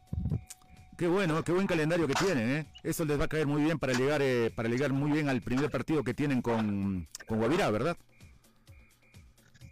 Qué 0.98 1.06
bueno, 1.06 1.44
qué 1.44 1.52
buen 1.52 1.68
calendario 1.68 2.08
que 2.08 2.14
tienen, 2.14 2.50
¿eh? 2.50 2.66
Eso 2.82 3.04
les 3.04 3.20
va 3.20 3.26
a 3.26 3.28
caer 3.28 3.46
muy 3.46 3.62
bien 3.62 3.78
para 3.78 3.92
llegar, 3.92 4.20
eh, 4.20 4.50
para 4.54 4.68
llegar 4.68 4.92
muy 4.92 5.12
bien 5.12 5.28
al 5.28 5.40
primer 5.40 5.70
partido 5.70 6.02
que 6.02 6.12
tienen 6.12 6.42
con, 6.42 7.06
con 7.28 7.38
Guavirá, 7.38 7.70
¿verdad? 7.70 7.96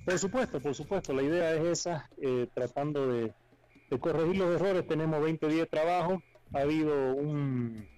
Por 0.04 0.18
supuesto, 0.21 0.61
por 0.61 0.73
supuesto, 0.76 1.12
la 1.12 1.23
idea 1.25 1.52
es 1.56 1.80
esa, 1.80 2.09
eh, 2.23 2.47
tratando 2.54 3.09
de, 3.09 3.33
de 3.90 3.99
corregir 3.99 4.37
los 4.37 4.54
errores. 4.54 4.87
Tenemos 4.87 5.21
20 5.21 5.49
días 5.49 5.61
de 5.62 5.66
trabajo, 5.66 6.23
ha 6.54 6.61
habido 6.61 7.14
un, 7.14 7.88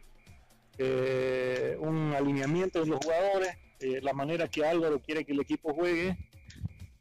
eh, 0.78 1.76
un 1.80 2.14
alineamiento 2.14 2.80
de 2.80 2.86
los 2.86 2.98
jugadores, 3.04 3.50
eh, 3.80 4.00
la 4.00 4.14
manera 4.14 4.48
que 4.48 4.64
Álvaro 4.64 5.00
quiere 5.02 5.26
que 5.26 5.32
el 5.32 5.40
equipo 5.40 5.74
juegue. 5.74 6.16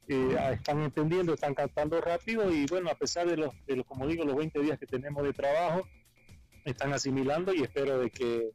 eh, 0.09 0.35
ah, 0.37 0.51
están 0.51 0.81
entendiendo, 0.81 1.33
están 1.33 1.53
cantando 1.53 2.01
rápido 2.01 2.51
y 2.53 2.65
bueno, 2.65 2.89
a 2.89 2.95
pesar 2.95 3.27
de 3.29 3.37
los, 3.37 3.53
de 3.65 3.77
los, 3.77 3.85
como 3.85 4.07
digo, 4.07 4.25
los 4.25 4.35
20 4.35 4.59
días 4.59 4.77
que 4.77 4.85
tenemos 4.85 5.23
de 5.23 5.31
trabajo, 5.33 5.87
están 6.69 6.93
asimilando 6.93 7.53
y 7.53 7.63
espero 7.63 7.99
de 7.99 8.09
que 8.09 8.51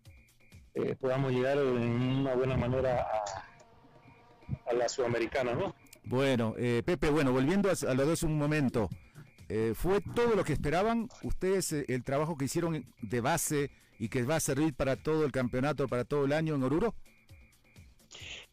eh, 0.75 0.97
podamos 1.01 1.33
llegar 1.33 1.59
en 1.59 1.91
una 2.21 2.35
buena 2.35 2.57
manera 2.57 3.03
a, 3.03 4.71
a 4.71 4.73
la 4.75 4.89
sudamericana, 4.89 5.55
¿no? 5.55 5.75
Bueno, 6.05 6.55
eh, 6.59 6.83
Pepe, 6.85 7.11
bueno, 7.11 7.33
volviendo 7.33 7.71
a, 7.71 7.73
a 7.73 7.95
lo 7.95 8.07
de 8.07 8.13
hace 8.13 8.27
un 8.27 8.37
momento, 8.37 8.89
eh, 9.49 9.73
¿fue 9.75 10.01
todo 10.01 10.35
lo 10.35 10.45
que 10.45 10.53
esperaban 10.53 11.09
ustedes 11.23 11.73
eh, 11.73 11.85
el 11.89 12.03
trabajo 12.05 12.37
que 12.37 12.47
hicieron 12.47 12.85
de 13.01 13.21
base 13.21 13.71
y 13.99 14.09
que 14.09 14.23
va 14.25 14.37
a 14.37 14.41
servir 14.41 14.75
para 14.75 14.97
todo 14.97 15.25
el 15.25 15.33
campeonato, 15.33 15.89
para 15.89 16.05
todo 16.05 16.25
el 16.25 16.33
año 16.33 16.55
en 16.55 16.63
Oruro? 16.63 16.95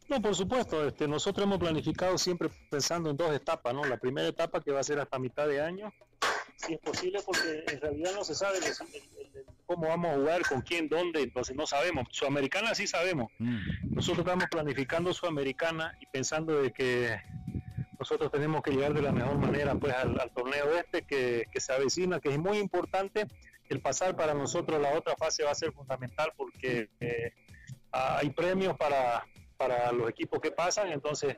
No, 0.10 0.22
por 0.22 0.36
supuesto, 0.36 0.88
este, 0.88 1.08
nosotros 1.08 1.46
hemos 1.46 1.60
planificado 1.60 2.18
siempre 2.18 2.50
pensando 2.70 3.10
en 3.10 3.18
dos 3.18 3.32
etapas, 3.34 3.74
¿no? 3.74 3.86
La 3.86 3.98
primera 3.98 4.28
etapa 4.28 4.62
que 4.62 4.72
va 4.72 4.80
a 4.80 4.84
ser 4.84 5.00
hasta 5.00 5.20
mitad 5.20 5.48
de 5.48 5.62
año, 5.62 5.94
si 6.66 6.74
es 6.74 6.80
posible, 6.80 7.20
porque 7.26 7.64
en 7.68 7.82
realidad 7.82 8.12
no 8.16 8.24
se 8.24 8.36
sabe 8.36 8.60
los- 8.60 8.82
el- 8.82 9.46
cómo 9.66 9.88
vamos 9.88 10.12
a 10.12 10.16
jugar, 10.16 10.42
con 10.48 10.62
quién, 10.62 10.90
dónde, 10.90 11.22
entonces 11.22 11.56
no 11.56 11.66
sabemos. 11.68 12.08
Sudamericana 12.12 12.74
sí 12.76 12.88
sabemos. 12.88 13.32
Mm, 13.38 13.60
Nosotros 13.96 14.26
estamos 14.26 14.46
planificando 14.50 15.14
Sudamericana 15.14 15.96
y 16.02 16.06
pensando 16.08 16.62
de 16.62 16.72
que 16.72 17.20
nosotros 18.00 18.32
tenemos 18.32 18.62
que 18.64 18.72
llegar 18.72 18.94
de 18.94 19.02
la 19.02 19.12
mejor 19.12 19.38
manera 19.38 19.76
pues 19.76 19.94
al, 19.94 20.20
al 20.20 20.32
torneo 20.32 20.74
este 20.78 21.04
que, 21.04 21.46
que 21.52 21.60
se 21.60 21.72
avecina, 21.74 22.20
que 22.20 22.30
es 22.30 22.40
muy 22.40 22.58
importante. 22.58 23.28
El 23.70 23.82
pasar 23.82 24.16
para 24.16 24.34
nosotros 24.34 24.82
la 24.82 24.94
otra 24.98 25.16
fase 25.18 25.44
va 25.44 25.52
a 25.52 25.56
ser 25.56 25.72
fundamental 25.74 26.32
porque 26.36 26.90
eh, 27.02 27.34
hay 27.92 28.30
premios 28.32 28.76
para, 28.78 29.26
para 29.58 29.92
los 29.92 30.10
equipos 30.10 30.40
que 30.40 30.52
pasan, 30.52 30.92
entonces 30.92 31.38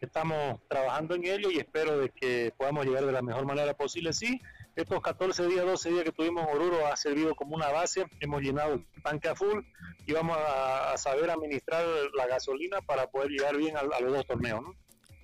estamos 0.00 0.60
trabajando 0.68 1.14
en 1.14 1.24
ello 1.26 1.50
y 1.50 1.58
espero 1.58 1.98
de 1.98 2.08
que 2.10 2.52
podamos 2.56 2.86
llegar 2.86 3.04
de 3.06 3.12
la 3.12 3.22
mejor 3.22 3.46
manera 3.46 3.74
posible. 3.74 4.12
Sí, 4.12 4.40
estos 4.82 5.00
14 5.02 5.46
días, 5.48 5.64
12 5.64 5.90
días 5.90 6.04
que 6.04 6.12
tuvimos 6.12 6.46
en 6.46 6.54
Oruro 6.54 6.86
ha 6.86 6.96
servido 6.96 7.34
como 7.34 7.56
una 7.56 7.68
base, 7.68 8.06
hemos 8.20 8.42
llenado 8.42 8.74
el 8.74 8.86
tanque 9.02 9.28
a 9.28 9.34
full 9.34 9.60
y 10.06 10.12
vamos 10.12 10.36
a, 10.38 10.96
saber 10.96 11.30
administrar 11.30 11.84
la 12.14 12.26
gasolina 12.26 12.80
para 12.80 13.08
poder 13.08 13.30
llegar 13.30 13.56
bien 13.56 13.76
a, 13.76 13.82
los 13.82 14.12
dos 14.12 14.26
torneos. 14.26 14.62
¿no? 14.62 14.74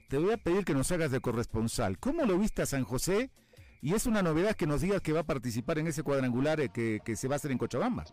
Te 0.08 0.18
voy 0.18 0.32
a 0.32 0.36
pedir 0.36 0.64
que 0.64 0.74
nos 0.74 0.90
hagas 0.92 1.10
de 1.10 1.20
corresponsal. 1.20 1.98
¿Cómo 1.98 2.24
lo 2.24 2.38
viste 2.38 2.62
a 2.62 2.66
San 2.66 2.84
José? 2.84 3.30
Y 3.80 3.94
es 3.94 4.06
una 4.06 4.22
novedad 4.22 4.54
que 4.54 4.66
nos 4.66 4.80
digas 4.80 5.00
que 5.02 5.12
va 5.12 5.20
a 5.20 5.26
participar 5.26 5.78
en 5.78 5.86
ese 5.86 6.02
cuadrangular 6.02 6.60
eh, 6.60 6.70
que, 6.72 7.00
que 7.04 7.16
se 7.16 7.28
va 7.28 7.34
a 7.34 7.36
hacer 7.36 7.50
en 7.50 7.58
Cochabamba. 7.58 8.04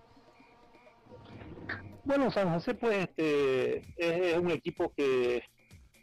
Bueno, 2.03 2.31
San 2.31 2.51
José 2.51 2.73
pues 2.73 3.07
este, 3.09 3.83
es, 3.97 4.37
un 4.37 4.51
equipo 4.51 4.91
que, 4.95 5.43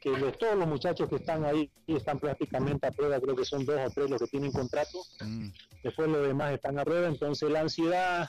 que 0.01 0.11
todos 0.39 0.57
los 0.57 0.67
muchachos 0.67 1.09
que 1.09 1.17
están 1.17 1.45
ahí 1.45 1.71
están 1.87 2.19
prácticamente 2.19 2.87
a 2.87 2.91
prueba, 2.91 3.21
creo 3.21 3.37
que 3.37 3.45
son 3.45 3.65
dos 3.65 3.81
o 3.85 3.91
tres 3.91 4.11
los 4.11 4.21
que 4.21 4.29
tienen 4.29 4.53
contrato, 4.53 4.99
mm. 5.21 5.49
después 5.83 6.09
los 6.09 6.27
demás 6.27 6.53
están 6.53 6.79
a 6.79 6.85
prueba, 6.85 7.09
entonces 7.09 7.51
la 7.51 7.61
ansiedad, 7.61 8.29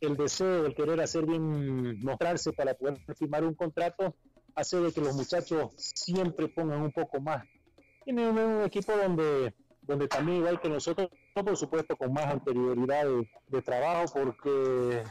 el 0.00 0.16
deseo, 0.16 0.66
el 0.66 0.74
querer 0.74 1.00
hacer 1.00 1.26
bien, 1.26 2.00
mostrarse 2.02 2.52
para 2.52 2.74
poder 2.74 2.98
firmar 3.16 3.44
un 3.44 3.54
contrato, 3.54 4.14
hace 4.54 4.80
de 4.80 4.92
que 4.92 5.00
los 5.00 5.14
muchachos 5.14 5.70
siempre 5.76 6.48
pongan 6.48 6.82
un 6.82 6.92
poco 6.92 7.20
más. 7.20 7.44
Tienen 8.04 8.36
un, 8.36 8.62
equipo 8.62 8.92
donde 8.96 9.54
donde 9.82 10.06
también 10.06 10.38
igual 10.38 10.60
que 10.60 10.68
nosotros, 10.68 11.08
por 11.32 11.56
supuesto 11.56 11.96
con 11.96 12.12
más 12.12 12.26
anterioridad 12.26 13.06
de 13.46 13.62
trabajo, 13.62 14.04
porque 14.12 15.02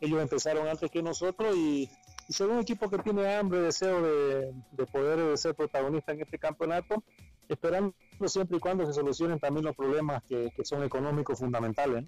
ellos 0.00 0.20
empezaron 0.20 0.68
antes 0.68 0.90
que 0.90 1.02
nosotros 1.02 1.56
y, 1.56 1.90
son 2.28 2.50
un 2.50 2.60
equipo 2.60 2.90
que 2.90 2.98
tiene 2.98 3.34
hambre, 3.34 3.60
deseo 3.60 4.02
de, 4.02 4.86
poder 4.86 5.36
ser 5.38 5.54
protagonista 5.54 6.12
en 6.12 6.22
este 6.22 6.38
campeonato, 6.38 7.02
esperando 7.48 7.94
siempre 8.26 8.56
y 8.56 8.60
cuando 8.60 8.86
se 8.86 8.92
solucionen 8.92 9.38
también 9.38 9.64
los 9.64 9.76
problemas 9.76 10.22
que, 10.28 10.52
son 10.64 10.82
económicos 10.82 11.38
fundamentales. 11.38 12.04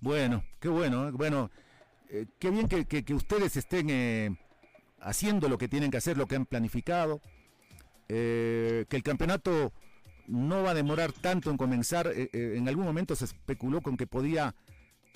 Bueno, 0.00 0.42
qué 0.58 0.68
bueno, 0.68 1.08
¿eh? 1.08 1.10
bueno, 1.12 1.50
eh, 2.08 2.26
qué 2.38 2.50
bien 2.50 2.66
que, 2.66 3.14
ustedes 3.14 3.56
estén 3.56 3.90
eh, 3.90 4.36
haciendo 5.00 5.48
lo 5.48 5.58
que 5.58 5.68
tienen 5.68 5.90
que 5.90 5.98
hacer, 5.98 6.16
lo 6.16 6.26
que 6.26 6.36
han 6.36 6.46
planificado, 6.46 7.20
que 8.08 8.86
el 8.90 9.02
campeonato 9.04 9.72
no 10.26 10.64
va 10.64 10.70
a 10.70 10.74
demorar 10.74 11.12
tanto 11.12 11.48
en 11.50 11.56
comenzar, 11.56 12.10
en 12.12 12.66
algún 12.66 12.84
momento 12.84 13.14
se 13.14 13.26
especuló 13.26 13.82
con 13.82 13.96
que 13.96 14.08
podía 14.08 14.56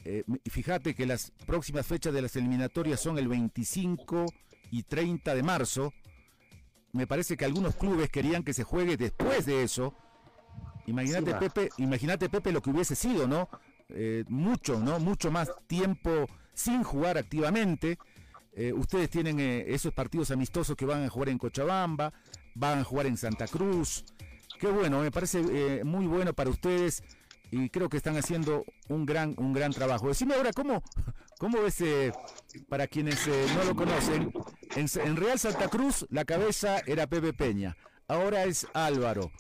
eh, 0.04 0.25
fíjate 0.50 0.94
que 0.94 1.06
las 1.06 1.32
próximas 1.46 1.87
fechas 1.87 2.12
de 2.12 2.20
las 2.20 2.37
eliminatorias 2.37 3.00
son 3.00 3.18
el 3.18 3.26
25 3.26 4.26
y 4.70 4.82
30 4.82 5.34
de 5.34 5.42
marzo. 5.42 5.92
Me 6.92 7.06
parece 7.06 7.37
que 7.37 7.44
algunos 7.44 7.75
clubes 7.75 8.11
querían 8.11 8.44
que 8.44 8.52
se 8.52 8.64
juegue 8.64 8.96
después 8.96 9.46
de 9.46 9.62
eso. 9.62 9.94
Imagínate, 10.87 11.34
Pepe, 11.34 11.70
imagínate, 11.78 12.28
Pepe, 12.28 12.52
lo 12.52 12.61
que 12.61 12.70
hubiese 12.70 12.94
sido, 12.94 13.26
¿no? 13.26 13.49
Eh, 13.88 14.25
mucho, 14.28 14.78
¿no? 14.78 15.00
Mucho 15.00 15.30
más 15.30 15.50
tiempo 15.66 16.26
sin 16.52 16.84
jugar 16.84 17.16
activamente. 17.16 17.99
Eh, 18.52 18.73
ustedes 18.73 19.08
tienen 19.08 19.40
esos 19.40 19.93
partidos 19.95 20.30
amistosos 20.30 20.76
que 20.76 20.84
van 20.84 21.02
a 21.02 21.08
jugar 21.08 21.30
en 21.30 21.38
Cochabamba, 21.38 22.12
van 22.54 22.80
a 22.80 22.84
jugar 22.84 23.06
en 23.06 23.17
Santa 23.17 23.49
Cruz. 23.49 24.04
Qué 24.60 24.69
bueno, 24.69 25.00
me 25.00 25.10
parece 25.10 25.82
muy 25.82 26.06
bueno 26.06 26.32
para 26.32 26.50
ustedes 26.50 27.02
y 27.50 27.69
creo 27.71 27.89
que 27.89 27.97
están 27.97 28.17
haciendo 28.17 28.65
un 28.89 29.07
gran, 29.07 29.35
un 29.39 29.52
gran 29.52 29.73
trabajo. 29.73 30.09
Decime 30.09 30.35
ahora, 30.35 30.52
¿cómo, 30.52 30.83
cómo 31.39 31.63
ves, 31.63 31.80
eh, 31.80 32.13
para 32.69 32.87
quienes 32.87 33.26
eh, 33.26 33.47
no 33.57 33.65
lo 33.65 33.76
conocen, 33.76 34.33
en, 34.76 35.17
Real 35.17 35.39
Santa 35.39 35.69
Cruz 35.69 36.07
la 36.11 36.25
cabeza 36.25 36.80
era 36.87 37.07
Pepe 37.07 37.33
Peña, 37.33 37.76
ahora 38.09 38.45
es 38.45 38.67
Álvaro. 38.73 39.30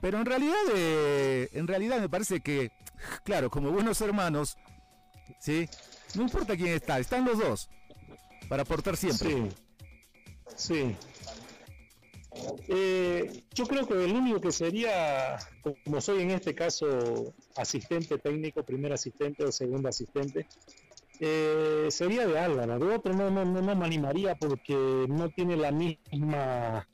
Pero 0.00 0.18
en 0.18 0.26
realidad, 0.26 0.54
eh, 0.74 1.48
en 1.52 1.66
realidad 1.66 2.00
me 2.00 2.08
parece 2.08 2.40
que, 2.40 2.70
claro, 3.24 3.50
como 3.50 3.70
buenos 3.70 4.00
hermanos, 4.00 4.56
¿sí? 5.40 5.68
No 6.14 6.22
importa 6.22 6.56
quién 6.56 6.68
está, 6.68 6.98
están 6.98 7.24
los 7.24 7.38
dos 7.38 7.68
para 8.48 8.62
aportar 8.62 8.96
siempre. 8.96 9.50
Sí, 10.56 10.94
sí. 10.94 10.96
Eh, 12.68 13.44
yo 13.54 13.66
creo 13.66 13.86
que 13.86 14.04
el 14.04 14.12
único 14.12 14.40
que 14.40 14.52
sería, 14.52 15.36
como 15.62 16.00
soy 16.00 16.22
en 16.22 16.32
este 16.32 16.54
caso 16.54 17.34
asistente 17.56 18.18
técnico, 18.18 18.62
primer 18.62 18.92
asistente 18.92 19.44
o 19.44 19.52
segundo 19.52 19.88
asistente, 19.88 20.46
eh, 21.20 21.86
sería 21.90 22.26
de 22.26 22.38
Álvaro. 22.38 22.78
De 22.78 22.94
otro 22.94 23.14
no, 23.14 23.30
no, 23.30 23.44
no, 23.44 23.76
me 23.76 23.86
animaría 23.86 24.34
porque 24.34 24.74
no 25.08 25.30
tiene 25.30 25.56
la 25.56 25.70
misma 25.70 26.86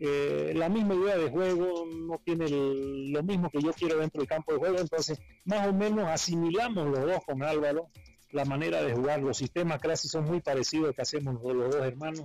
eh, 0.00 0.52
la 0.54 0.68
misma 0.68 0.94
idea 0.94 1.16
de 1.16 1.30
juego, 1.30 1.86
no 1.86 2.20
tiene 2.24 2.48
lo 2.48 3.22
mismo 3.22 3.48
que 3.48 3.62
yo 3.62 3.72
quiero 3.72 3.98
dentro 3.98 4.20
del 4.20 4.28
campo 4.28 4.52
de 4.52 4.58
juego, 4.58 4.78
entonces 4.78 5.20
más 5.44 5.68
o 5.68 5.72
menos 5.72 6.08
asimilamos 6.08 6.88
los 6.88 7.00
dos 7.00 7.24
con 7.24 7.42
Álvaro 7.44 7.88
la 8.32 8.44
manera 8.44 8.82
de 8.82 8.92
jugar, 8.92 9.20
los 9.20 9.36
sistemas 9.36 9.80
casi 9.80 10.08
son 10.08 10.24
muy 10.24 10.40
parecidos 10.40 10.94
que 10.96 11.02
hacemos 11.02 11.40
los 11.40 11.70
dos 11.70 11.86
hermanos, 11.86 12.24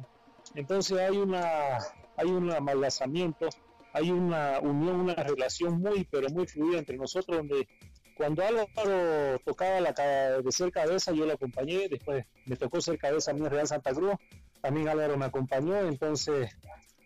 entonces 0.55 0.97
hay 0.97 1.15
una 1.17 1.77
hay 2.19 2.27
un 2.27 2.51
amalgazamiento, 2.51 3.47
hay 3.93 4.12
una 4.12 4.60
unión, 4.60 4.99
una 4.99 5.15
relación 5.15 5.79
muy, 5.79 6.03
pero 6.12 6.29
muy 6.29 6.45
fluida 6.45 6.79
entre 6.79 6.97
nosotros, 6.97 7.38
donde 7.38 7.67
cuando 8.15 8.43
Álvaro 8.43 9.39
tocaba 9.45 9.79
la, 9.79 9.93
de 9.93 10.51
ser 10.51 10.71
cabeza, 10.71 11.13
yo 11.13 11.25
lo 11.25 11.34
acompañé, 11.34 11.88
después 11.88 12.25
me 12.45 12.58
tocó 12.58 12.82
ser 12.82 12.97
cabeza 12.97 13.32
a 13.32 13.34
mí 13.34 13.39
en 13.39 13.49
Real 13.49 13.67
Santa 13.67 13.93
Cruz, 13.93 14.15
también 14.62 14.89
Álvaro 14.89 15.17
me 15.17 15.25
acompañó, 15.25 15.77
entonces 15.79 16.49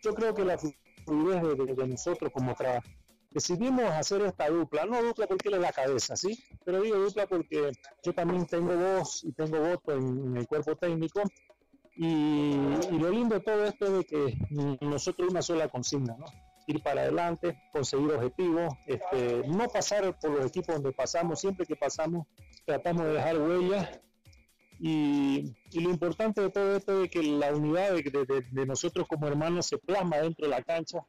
yo 0.02 0.16
creo 0.16 0.34
que 0.34 0.44
la 0.44 0.58
fluidez 1.06 1.44
de, 1.78 1.88
nosotros 1.88 2.32
como 2.34 2.54
otra 2.54 2.82
decidimos 3.30 3.86
hacer 3.92 4.22
esta 4.24 4.50
dupla, 4.50 4.86
no 4.86 5.04
dupla 5.04 5.28
porque 5.28 5.50
él 5.50 5.56
es 5.56 5.62
la 5.62 5.72
cabeza, 5.72 6.16
¿sí? 6.16 6.44
Pero 6.66 6.82
digo 6.82 6.98
dupla 6.98 7.28
porque 7.28 7.72
yo 8.04 8.14
también 8.14 8.48
tengo 8.48 8.76
voz 8.76 9.24
y 9.24 9.32
tengo 9.34 9.60
voto 9.60 9.94
en 9.94 10.38
el 10.38 10.48
cuerpo 10.48 10.76
técnico 10.76 11.22
y, 11.96 12.56
lo 13.00 13.10
lindo 13.10 13.36
de 13.36 13.42
todo 13.42 13.66
esto 13.66 13.86
es 13.86 13.92
de 13.94 14.06
que 14.06 14.78
nosotros 14.82 15.30
una 15.30 15.42
sola 15.42 15.68
consigna, 15.68 16.16
¿no? 16.18 16.26
ir 16.68 16.82
para 16.82 17.02
adelante, 17.02 17.62
conseguir 17.72 18.12
objetivos, 18.12 18.74
este, 18.88 19.44
no 19.48 19.68
pasar 19.68 20.18
por 20.20 20.32
los 20.32 20.46
equipos 20.46 20.76
donde 20.76 20.92
pasamos, 20.92 21.40
siempre 21.40 21.66
que 21.66 21.76
pasamos 21.76 22.26
tratamos 22.66 23.06
de 23.06 23.14
dejar 23.14 23.38
huellas 23.38 24.00
y, 24.80 25.54
lo 25.74 25.90
importante 25.90 26.42
de 26.42 26.50
todo 26.50 26.76
esto 26.76 27.04
es 27.04 27.10
que 27.10 27.22
la 27.22 27.54
unidad 27.54 27.94
de, 27.94 28.66
nosotros 28.66 29.08
como 29.08 29.28
hermanos 29.28 29.68
se 29.68 29.78
plasma 29.78 30.18
dentro 30.18 30.46
de 30.46 30.52
la 30.52 30.64
cancha 30.64 31.06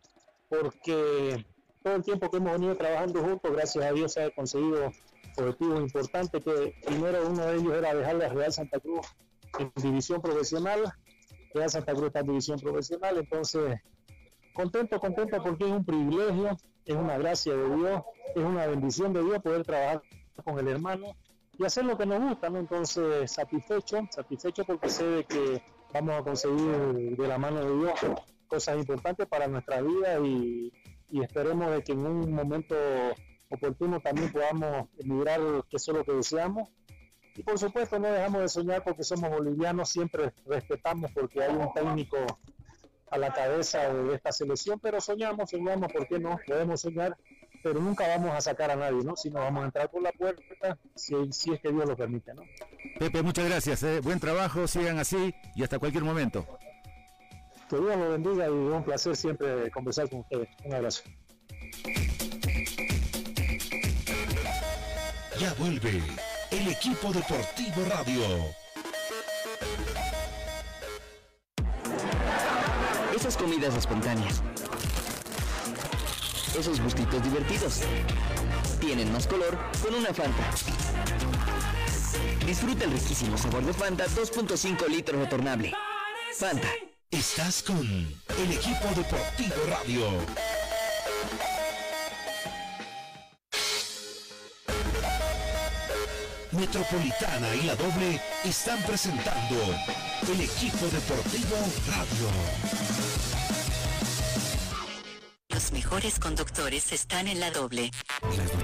porque 0.48 1.44
todo 1.82 1.96
el 1.96 2.02
tiempo 2.02 2.30
que 2.30 2.38
hemos 2.38 2.52
venido 2.52 2.76
trabajando 2.76 3.22
juntos, 3.22 3.52
gracias 3.52 3.84
a 3.84 3.92
Dios 3.92 4.12
se 4.12 4.22
ha 4.22 4.30
conseguido 4.30 4.90
objetivos 5.36 5.80
importantes, 5.80 6.42
que 6.42 6.74
primero 6.86 7.28
uno 7.28 7.46
de 7.46 7.56
ellos 7.56 7.74
era 7.74 7.94
dejar 7.94 8.16
la 8.16 8.28
Real 8.28 8.52
Santa 8.52 8.78
Cruz 8.80 9.06
en 9.58 9.72
división 9.76 10.20
profesional, 10.20 10.92
Real 11.52 11.70
Santa 11.70 11.92
Cruz 11.92 12.06
está 12.06 12.20
en 12.20 12.26
división 12.26 12.58
profesional, 12.58 13.18
entonces 13.18 13.80
contento, 14.52 14.98
contento 14.98 15.42
porque 15.42 15.64
es 15.64 15.70
un 15.70 15.84
privilegio, 15.84 16.56
es 16.84 16.96
una 16.96 17.18
gracia 17.18 17.54
de 17.54 17.76
Dios, 17.76 18.02
es 18.34 18.42
una 18.42 18.66
bendición 18.66 19.12
de 19.12 19.22
Dios 19.22 19.42
poder 19.42 19.64
trabajar 19.64 20.02
con 20.44 20.58
el 20.58 20.68
hermano 20.68 21.14
y 21.58 21.64
hacer 21.64 21.84
lo 21.84 21.96
que 21.96 22.06
nos 22.06 22.20
gusta, 22.20 22.50
¿no? 22.50 22.58
Entonces 22.58 23.30
satisfecho, 23.30 24.06
satisfecho 24.10 24.64
porque 24.64 24.88
sé 24.88 25.04
de 25.04 25.24
que 25.24 25.62
vamos 25.92 26.20
a 26.20 26.24
conseguir 26.24 27.16
de 27.16 27.28
la 27.28 27.38
mano 27.38 27.64
de 27.64 27.76
Dios 27.76 27.92
cosas 28.48 28.76
importantes 28.78 29.26
para 29.26 29.46
nuestra 29.46 29.80
vida 29.80 30.18
y, 30.20 30.72
esperemos 31.10 31.70
de 31.70 31.82
que 31.84 31.92
en 31.92 32.04
un 32.04 32.32
momento 32.32 32.74
oportuno 33.48 34.00
también 34.00 34.32
podamos 34.32 34.88
emigrar, 34.98 35.40
que 35.70 35.76
es 35.76 35.86
lo 35.88 36.04
que 36.04 36.12
deseamos, 36.12 36.68
y 37.36 37.42
por 37.42 37.58
supuesto 37.58 37.98
no 37.98 38.08
dejamos 38.08 38.42
de 38.42 38.48
soñar 38.48 38.84
porque 38.84 39.02
somos 39.02 39.30
bolivianos, 39.30 39.88
siempre 39.88 40.32
respetamos 40.46 41.10
porque 41.12 41.42
hay 41.42 41.54
un 41.54 41.72
técnico 41.72 42.16
a 43.10 43.18
la 43.18 43.32
cabeza 43.32 43.92
de 43.92 44.14
esta 44.14 44.32
selección, 44.32 44.78
pero 44.80 45.00
soñamos, 45.00 45.50
soñamos, 45.50 45.92
¿por 45.92 46.06
qué 46.06 46.18
no? 46.18 46.38
Podemos 46.46 46.80
soñar, 46.80 47.16
pero 47.62 47.80
nunca 47.80 48.08
vamos 48.08 48.32
a 48.34 48.40
sacar 48.40 48.70
a 48.70 48.76
nadie, 48.76 49.04
¿no? 49.04 49.16
Si 49.16 49.30
nos 49.30 49.42
vamos 49.42 49.62
a 49.62 49.66
entrar 49.66 49.90
por 49.90 50.02
la 50.02 50.12
puerta, 50.12 50.78
si, 50.94 51.14
si 51.32 51.52
es 51.52 51.60
que 51.60 51.70
Dios 51.70 51.86
lo 51.86 51.96
permite, 51.96 52.34
¿no? 52.34 52.42
Pepe, 52.98 53.22
muchas 53.22 53.48
gracias, 53.48 53.82
¿eh? 53.82 54.00
buen 54.00 54.20
trabajo, 54.20 54.66
sigan 54.66 54.98
así 54.98 55.34
y 55.54 55.62
hasta 55.62 55.78
cualquier 55.78 56.04
momento. 56.04 56.46
Que 57.68 57.76
Dios 57.76 57.96
lo 57.96 58.10
bendiga 58.10 58.46
y 58.46 58.50
un 58.50 58.84
placer 58.84 59.16
siempre 59.16 59.70
conversar 59.70 60.08
con 60.08 60.20
ustedes. 60.20 60.48
Un 60.64 60.74
abrazo. 60.74 61.02
Ya 65.40 65.52
vuelve 65.54 65.90
el 65.90 66.02
equipo 66.74 67.12
deportivo 67.12 67.84
radio. 67.88 68.20
Esas 73.14 73.36
comidas 73.36 73.76
espontáneas. 73.76 74.42
Esos 76.58 76.80
gustitos 76.80 77.22
divertidos. 77.22 77.82
Tienen 78.80 79.12
más 79.12 79.28
color 79.28 79.56
con 79.82 79.94
una 79.94 80.12
Fanta. 80.12 80.50
Disfruta 82.44 82.84
el 82.86 82.90
riquísimo 82.90 83.38
sabor 83.38 83.64
de 83.64 83.72
Fanta 83.72 84.06
2.5 84.06 84.88
litros 84.88 85.20
retornable. 85.20 85.72
Fanta. 86.36 86.68
Estás 87.10 87.62
con 87.62 87.78
el 87.78 88.52
equipo 88.52 88.88
deportivo 88.96 89.54
radio. 89.68 90.53
Metropolitana 96.56 97.54
y 97.54 97.62
la 97.62 97.74
doble 97.74 98.20
están 98.44 98.80
presentando 98.82 99.56
el 100.32 100.40
equipo 100.40 100.86
deportivo 100.86 101.56
radio. 101.88 102.28
Los 105.48 105.72
mejores 105.72 106.18
conductores 106.18 106.92
están 106.92 107.28
en 107.28 107.40
la 107.40 107.50
doble. 107.50 107.90
Las 108.36 108.63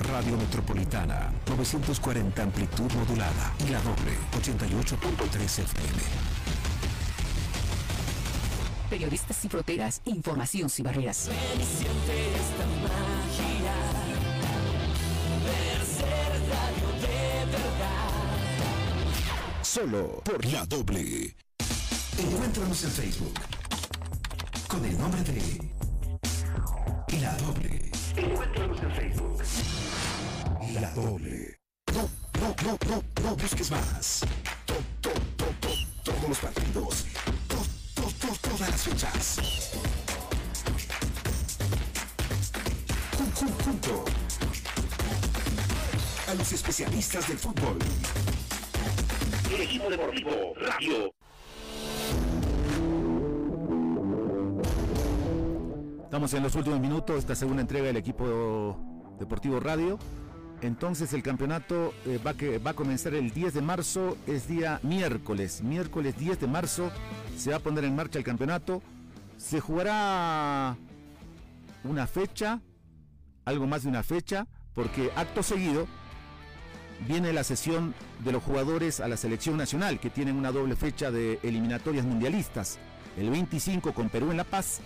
Radio 0.00 0.36
Metropolitana, 0.36 1.32
940 1.46 2.42
amplitud 2.42 2.90
modulada 2.92 3.54
y 3.66 3.70
la 3.70 3.80
doble, 3.80 4.16
88.3 4.32 5.44
FM. 5.44 6.02
Periodistas 8.88 9.36
sin 9.36 9.50
fronteras, 9.50 10.00
información 10.06 10.70
sin 10.70 10.84
barreras. 10.84 11.28
Solo 19.62 20.22
por 20.24 20.44
la 20.46 20.64
doble. 20.64 21.34
Encuéntranos 22.18 22.84
en 22.84 22.90
Facebook 22.90 23.34
con 24.68 24.84
el 24.84 24.98
nombre 24.98 25.22
de 25.22 25.78
La 27.20 27.36
Doble. 27.36 27.90
Encuéntranos 28.16 28.16
en 28.16 28.52
Facebook. 28.54 28.67
La 30.80 30.90
Doble. 30.92 31.58
No, 31.92 32.08
no, 32.40 32.54
no, 32.62 32.78
no, 32.88 33.02
no 33.24 33.36
busques 33.36 33.68
más. 33.70 34.20
To, 34.66 34.74
to, 35.00 35.10
to, 35.36 35.44
to, 35.60 35.68
todos 36.04 36.28
los 36.28 36.38
partidos. 36.38 37.04
To, 37.48 37.56
to, 37.96 38.02
to, 38.20 38.48
todas 38.48 38.70
las 38.70 38.82
fechas. 38.82 39.40
Jun, 43.16 43.32
jun, 43.32 43.52
junto 43.64 44.04
a 46.28 46.34
los 46.34 46.52
especialistas 46.52 47.26
del 47.26 47.38
fútbol. 47.38 47.78
El 49.52 49.60
equipo 49.60 49.90
deportivo 49.90 50.54
Radio. 50.60 51.12
Estamos 56.04 56.32
en 56.34 56.42
los 56.44 56.54
últimos 56.54 56.78
minutos 56.78 57.18
esta 57.18 57.34
segunda 57.34 57.62
entrega 57.62 57.86
del 57.86 57.96
equipo 57.96 58.78
deportivo 59.18 59.58
radio. 59.58 59.98
Entonces 60.60 61.12
el 61.12 61.22
campeonato 61.22 61.94
eh, 62.04 62.18
va, 62.24 62.70
a 62.70 62.74
comenzar 62.74 63.14
el 63.14 63.30
10 63.30 63.54
de 63.54 63.62
marzo, 63.62 64.16
es 64.26 64.48
día 64.48 64.80
miércoles. 64.82 65.62
Miércoles 65.62 66.18
10 66.18 66.40
de 66.40 66.46
marzo 66.48 66.90
se 67.36 67.50
va 67.50 67.56
a 67.56 67.60
poner 67.60 67.84
en 67.84 67.94
marcha 67.94 68.18
el 68.18 68.24
campeonato. 68.24 68.82
Se 69.36 69.60
jugará 69.60 70.76
una 71.84 72.06
fecha, 72.08 72.60
algo 73.44 73.66
más 73.68 73.84
de 73.84 73.88
una 73.88 74.02
fecha, 74.02 74.48
porque 74.74 75.10
acto 75.14 75.44
seguido 75.44 75.86
viene 77.06 77.32
la 77.32 77.44
sesión 77.44 77.94
de 78.24 78.32
los 78.32 78.42
jugadores 78.42 78.98
a 78.98 79.06
la 79.06 79.16
selección 79.16 79.56
nacional, 79.56 80.00
que 80.00 80.10
tienen 80.10 80.34
una 80.34 80.50
doble 80.50 80.74
fecha 80.74 81.12
de 81.12 81.38
eliminatorias 81.44 82.04
mundialistas. 82.04 82.78
El 83.16 83.30
25 83.30 83.94
con 83.94 84.08
Perú 84.08 84.32
en 84.32 84.36
La 84.36 84.44
Paz 84.44 84.80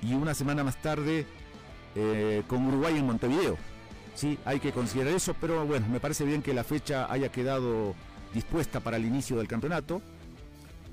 y 0.00 0.14
una 0.14 0.32
semana 0.32 0.64
más 0.64 0.80
tarde 0.80 1.26
eh, 1.94 2.42
con 2.46 2.66
Uruguay 2.66 2.96
en 2.96 3.06
Montevideo. 3.06 3.58
Sí, 4.14 4.38
hay 4.44 4.60
que 4.60 4.72
considerar 4.72 5.14
eso, 5.14 5.34
pero 5.40 5.64
bueno, 5.66 5.86
me 5.88 6.00
parece 6.00 6.24
bien 6.24 6.42
que 6.42 6.52
la 6.52 6.64
fecha 6.64 7.10
haya 7.10 7.30
quedado 7.30 7.94
dispuesta 8.34 8.80
para 8.80 8.96
el 8.96 9.04
inicio 9.04 9.36
del 9.36 9.48
campeonato. 9.48 10.02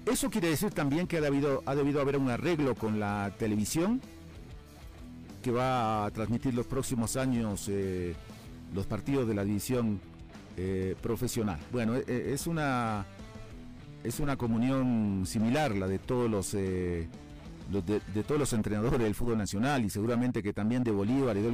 Eso 0.05 0.29
quiere 0.29 0.49
decir 0.49 0.71
también 0.71 1.07
que 1.07 1.17
ha 1.17 1.21
debido, 1.21 1.63
ha 1.65 1.75
debido 1.75 1.99
haber 1.99 2.17
un 2.17 2.29
arreglo 2.29 2.75
con 2.75 2.99
la 2.99 3.33
televisión 3.37 4.01
que 5.41 5.51
va 5.51 6.05
a 6.05 6.11
transmitir 6.11 6.53
los 6.53 6.65
próximos 6.65 7.17
años 7.17 7.67
eh, 7.69 8.15
los 8.73 8.85
partidos 8.85 9.27
de 9.27 9.33
la 9.33 9.43
división 9.43 9.99
eh, 10.55 10.95
profesional. 11.01 11.59
Bueno, 11.71 11.95
e- 11.95 12.33
es 12.33 12.47
una 12.47 13.05
es 14.03 14.19
una 14.19 14.37
comunión 14.37 15.23
similar 15.25 15.75
la 15.75 15.87
de 15.87 15.99
todos 15.99 16.29
los, 16.29 16.53
eh, 16.53 17.07
de, 17.69 18.23
todos 18.23 18.39
los 18.39 18.53
entrenadores 18.53 18.99
del 18.99 19.15
fútbol 19.15 19.37
nacional 19.37 19.83
y 19.83 19.89
seguramente 19.89 20.41
que 20.41 20.53
también 20.53 20.83
de 20.83 20.91
Bolívar 20.91 21.35
y 21.35 21.41
del 21.41 21.53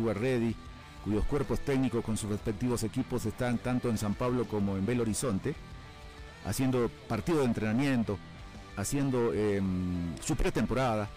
cuyos 1.04 1.26
cuerpos 1.26 1.60
técnicos 1.60 2.04
con 2.04 2.18
sus 2.18 2.30
respectivos 2.30 2.84
equipos 2.84 3.26
están 3.26 3.58
tanto 3.58 3.89
en 3.89 3.98
San 3.98 4.13
Pablo 4.13 4.46
como 4.46 4.78
en 4.78 4.86
Belo 4.86 5.04
Horizonte, 5.04 5.56
haciendo 6.46 6.89
partido 7.08 7.39
de 7.39 7.46
entrenamiento, 7.46 8.18
haciendo 8.78 9.34
em, 9.34 10.16
su 10.22 10.36
pretemporada. 10.36 11.10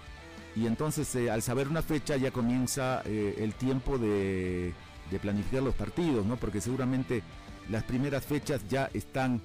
Y 0.54 0.66
entonces 0.66 1.14
eh, 1.14 1.30
al 1.30 1.42
saber 1.42 1.68
una 1.68 1.82
fecha 1.82 2.16
ya 2.16 2.30
comienza 2.30 3.02
eh, 3.04 3.36
el 3.38 3.54
tiempo 3.54 3.98
de, 3.98 4.72
planificar 5.20 5.62
los 5.62 5.74
partidos, 5.74 6.26
¿no? 6.26 6.36
Porque 6.36 6.60
seguramente 6.60 7.22
las 7.70 7.84
primeras 7.84 8.24
fechas 8.24 8.66
ya 8.68 8.90
están, 8.92 9.40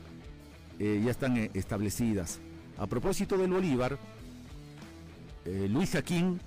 eh, 0.79 1.01
ya 1.03 1.11
están 1.11 1.37
establecidas. 1.53 2.39
A 2.77 2.87
propósito 2.87 3.37
del 3.37 3.51
Bolívar, 3.51 3.97
Luis 5.45 5.91
Jaquín 5.91 6.39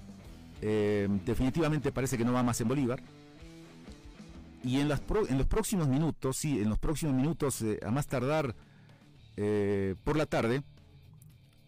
eh, 0.66 1.06
definitivamente 1.26 1.92
parece 1.92 2.16
que 2.16 2.24
no 2.24 2.32
va 2.32 2.42
más 2.42 2.58
en 2.62 2.68
Bolívar. 2.68 2.98
Y 4.64 4.80
en, 4.80 4.88
las 4.88 5.00
pro- 5.00 5.28
en 5.28 5.36
los 5.38 5.46
próximos 5.46 5.88
minutos, 5.88 6.38
sí, 6.38 6.58
en 6.60 6.70
los 6.70 6.78
próximos 6.78 7.14
minutos, 7.14 7.60
eh, 7.62 7.78
a 7.86 7.90
más 7.90 8.06
tardar 8.06 8.54
eh, 9.36 9.94
por 10.04 10.16
la 10.16 10.26
tarde, 10.26 10.62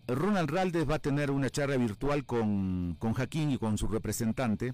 Ronald 0.09 0.50
Raldes 0.50 0.88
va 0.88 0.94
a 0.96 0.98
tener 0.98 1.30
una 1.30 1.50
charla 1.50 1.76
virtual 1.76 2.24
con, 2.24 2.96
con 2.98 3.12
Jaquín 3.12 3.50
y 3.50 3.59
con 3.59 3.76
su 3.76 3.87
representante 3.88 4.72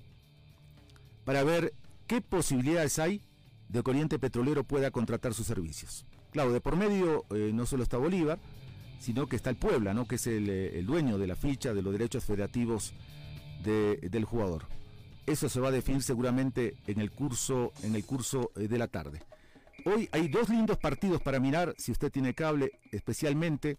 para 1.25 1.43
ver 1.43 1.73
qué 2.07 2.21
posibilidades 2.21 2.99
hay 2.99 3.23
de 3.69 3.83
que 3.83 3.91
Oriente 3.91 4.19
Petrolero 4.19 4.63
pueda 4.65 4.91
contratar 4.91 5.35
sus 5.35 5.47
servicios. 5.47 6.05
Claro, 6.31 6.53
de 6.53 6.61
por 6.61 6.77
medio 6.77 7.25
eh, 7.35 7.51
no 7.55 7.67
solo 7.67 7.83
está 7.83 7.97
Bolívar, 7.97 8.39
sino 9.01 9.27
que 9.27 9.37
está 9.37 9.51
el 9.51 9.57
Puebla, 9.57 9.95
¿no? 9.95 10.07
que 10.07 10.15
es 10.17 10.27
el, 10.27 10.85
dueño 10.87 11.19
de 11.19 11.27
la 11.27 11.35
ficha, 11.35 11.75
de 11.75 11.83
los 11.83 11.93
derechos 11.93 12.25
federativos 12.25 12.93
de- 13.65 13.97
del 13.97 14.25
jugador. 14.25 14.67
Eso 15.27 15.49
se 15.49 15.61
va 15.61 15.69
a 15.69 15.73
definir 15.73 16.03
seguramente 16.03 16.75
en 16.87 17.01
el 17.01 17.11
curso, 17.11 17.73
en 17.83 17.95
el 17.95 18.05
curso 18.05 18.51
eh, 18.57 18.67
de 18.69 18.79
la 18.79 18.89
tarde. 18.89 19.23
Hoy 19.85 20.09
hay 20.13 20.29
dos 20.29 20.49
lindos 20.49 20.79
partidos 20.79 21.23
para 21.23 21.41
mirar, 21.41 21.75
si 21.79 21.93
usted 21.93 22.11
tiene 22.11 22.35
cable, 22.35 22.73
especialmente 22.93 23.77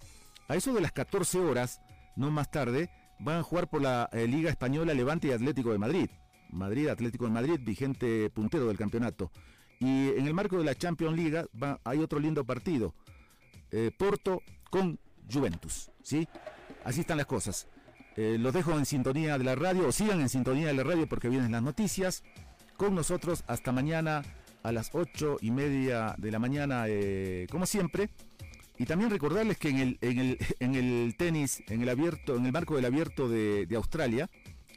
a 0.48 0.56
eso 0.56 0.74
de 0.74 0.82
las 0.82 0.92
14 0.92 1.40
horas, 1.40 1.82
no 2.16 2.32
más 2.32 2.50
tarde, 2.52 2.90
van 3.20 3.38
a 3.40 3.44
jugar 3.44 3.70
por 3.70 3.82
la 3.82 4.10
eh, 4.12 4.28
Liga 4.28 4.50
Española 4.50 4.94
Levante 4.94 5.28
y 5.28 5.32
Atlético 5.32 5.72
de 5.72 5.78
Madrid. 5.80 6.10
Madrid, 6.50 6.88
Atlético 6.88 7.26
de 7.26 7.32
Madrid, 7.32 7.60
vigente 7.62 8.30
puntero 8.30 8.68
del 8.68 8.78
campeonato. 8.78 9.32
Y 9.80 10.10
en 10.10 10.28
el 10.28 10.34
marco 10.34 10.58
de 10.58 10.64
la 10.64 10.76
Champions 10.76 11.18
League 11.18 11.46
va- 11.62 11.80
hay 11.84 12.00
otro 12.00 12.20
lindo 12.20 12.46
partido. 12.46 12.94
eh, 13.72 13.90
Porto 13.98 14.42
con 14.70 15.00
Juventus. 15.32 15.90
¿sí? 16.04 16.28
Así 16.86 17.02
están 17.02 17.18
las 17.18 17.26
cosas. 17.26 17.68
Eh, 18.16 18.38
los 18.40 18.54
dejo 18.54 18.78
en 18.78 18.86
sintonía 18.86 19.38
de 19.38 19.44
la 19.44 19.56
radio, 19.56 19.88
o 19.88 19.92
sigan 19.92 20.22
en 20.22 20.30
sintonía 20.30 20.68
de 20.68 20.74
la 20.74 20.84
radio 20.84 21.08
porque 21.08 21.30
vienen 21.30 21.52
las 21.52 21.64
noticias. 21.64 22.24
Con 22.78 22.96
nosotros 22.96 23.44
hasta 23.48 23.72
mañana 23.72 24.24
a 24.64 24.72
las 24.72 24.92
ocho 24.94 25.38
y 25.42 25.52
media 25.52 26.16
de 26.18 26.32
la 26.32 26.40
mañana, 26.40 26.86
eh, 26.88 27.48
como 27.52 27.66
siempre. 27.66 28.10
Y 28.78 28.86
también 28.86 29.12
recordarles 29.12 29.58
que 29.58 29.70
en 29.70 29.78
el, 29.78 29.98
en 30.02 30.20
el, 30.20 30.38
en 30.60 30.76
el 30.76 31.16
tenis, 31.18 31.64
en 31.68 31.82
el 31.82 31.90
abierto, 31.90 32.36
en 32.36 32.46
el 32.46 32.52
marco 32.52 32.76
del 32.76 32.86
abierto 32.86 33.30
de, 33.30 33.68
Australia, 33.76 34.30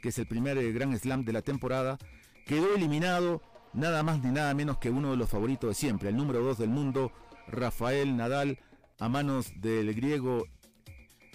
que 0.03 0.11
es 0.11 0.19
el 0.19 0.27
primer 0.27 0.59
eh, 0.59 0.73
Grand 0.73 0.97
Slam 0.97 1.25
de 1.25 1.33
la 1.33 1.43
temporada, 1.43 1.99
quedó 2.47 2.75
eliminado 2.75 3.43
nada 3.73 4.03
más 4.03 4.23
ni 4.23 4.31
nada 4.31 4.55
menos 4.55 4.79
que 4.79 4.91
uno 4.91 5.11
de 5.11 5.17
los 5.17 5.29
favoritos 5.29 5.71
de 5.71 5.75
siempre, 5.75 6.09
el 6.09 6.17
número 6.17 6.41
2 6.41 6.59
del 6.59 6.71
mundo, 6.71 7.13
Rafael 7.49 8.17
Nadal, 8.17 8.59
a 8.99 9.09
manos 9.09 9.53
del 9.61 9.95
griego 9.95 10.47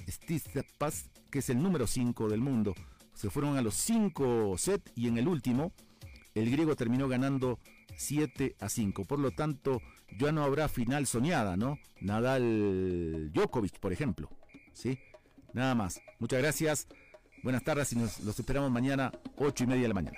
Tsitsipas, 0.05 1.10
que 1.31 1.39
es 1.39 1.49
el 1.49 1.61
número 1.61 1.87
5 1.87 2.29
del 2.29 2.41
mundo. 2.41 2.75
Se 3.13 3.29
fueron 3.29 3.57
a 3.57 3.61
los 3.61 3.75
5 3.75 4.55
sets 4.57 4.91
y 4.95 5.07
en 5.07 5.17
el 5.17 5.27
último 5.27 5.71
el 6.35 6.51
griego 6.51 6.75
terminó 6.75 7.07
ganando 7.07 7.59
7 7.95 8.55
a 8.59 8.69
5. 8.69 9.05
Por 9.05 9.19
lo 9.19 9.31
tanto, 9.31 9.81
ya 10.19 10.31
no 10.31 10.43
habrá 10.43 10.67
final 10.67 11.07
soñada, 11.07 11.57
¿no? 11.57 11.79
Nadal 11.99 13.31
Djokovic, 13.33 13.79
por 13.79 13.93
ejemplo. 13.93 14.29
¿Sí? 14.73 14.99
Nada 15.53 15.75
más. 15.75 16.01
Muchas 16.19 16.41
gracias. 16.41 16.87
Buenas 17.43 17.63
tardes 17.63 17.91
y 17.93 17.95
nos 17.95 18.19
los 18.19 18.39
esperamos 18.39 18.71
mañana, 18.71 19.11
8 19.37 19.63
y 19.63 19.67
media 19.67 19.81
de 19.83 19.87
la 19.87 19.93
mañana. 19.93 20.17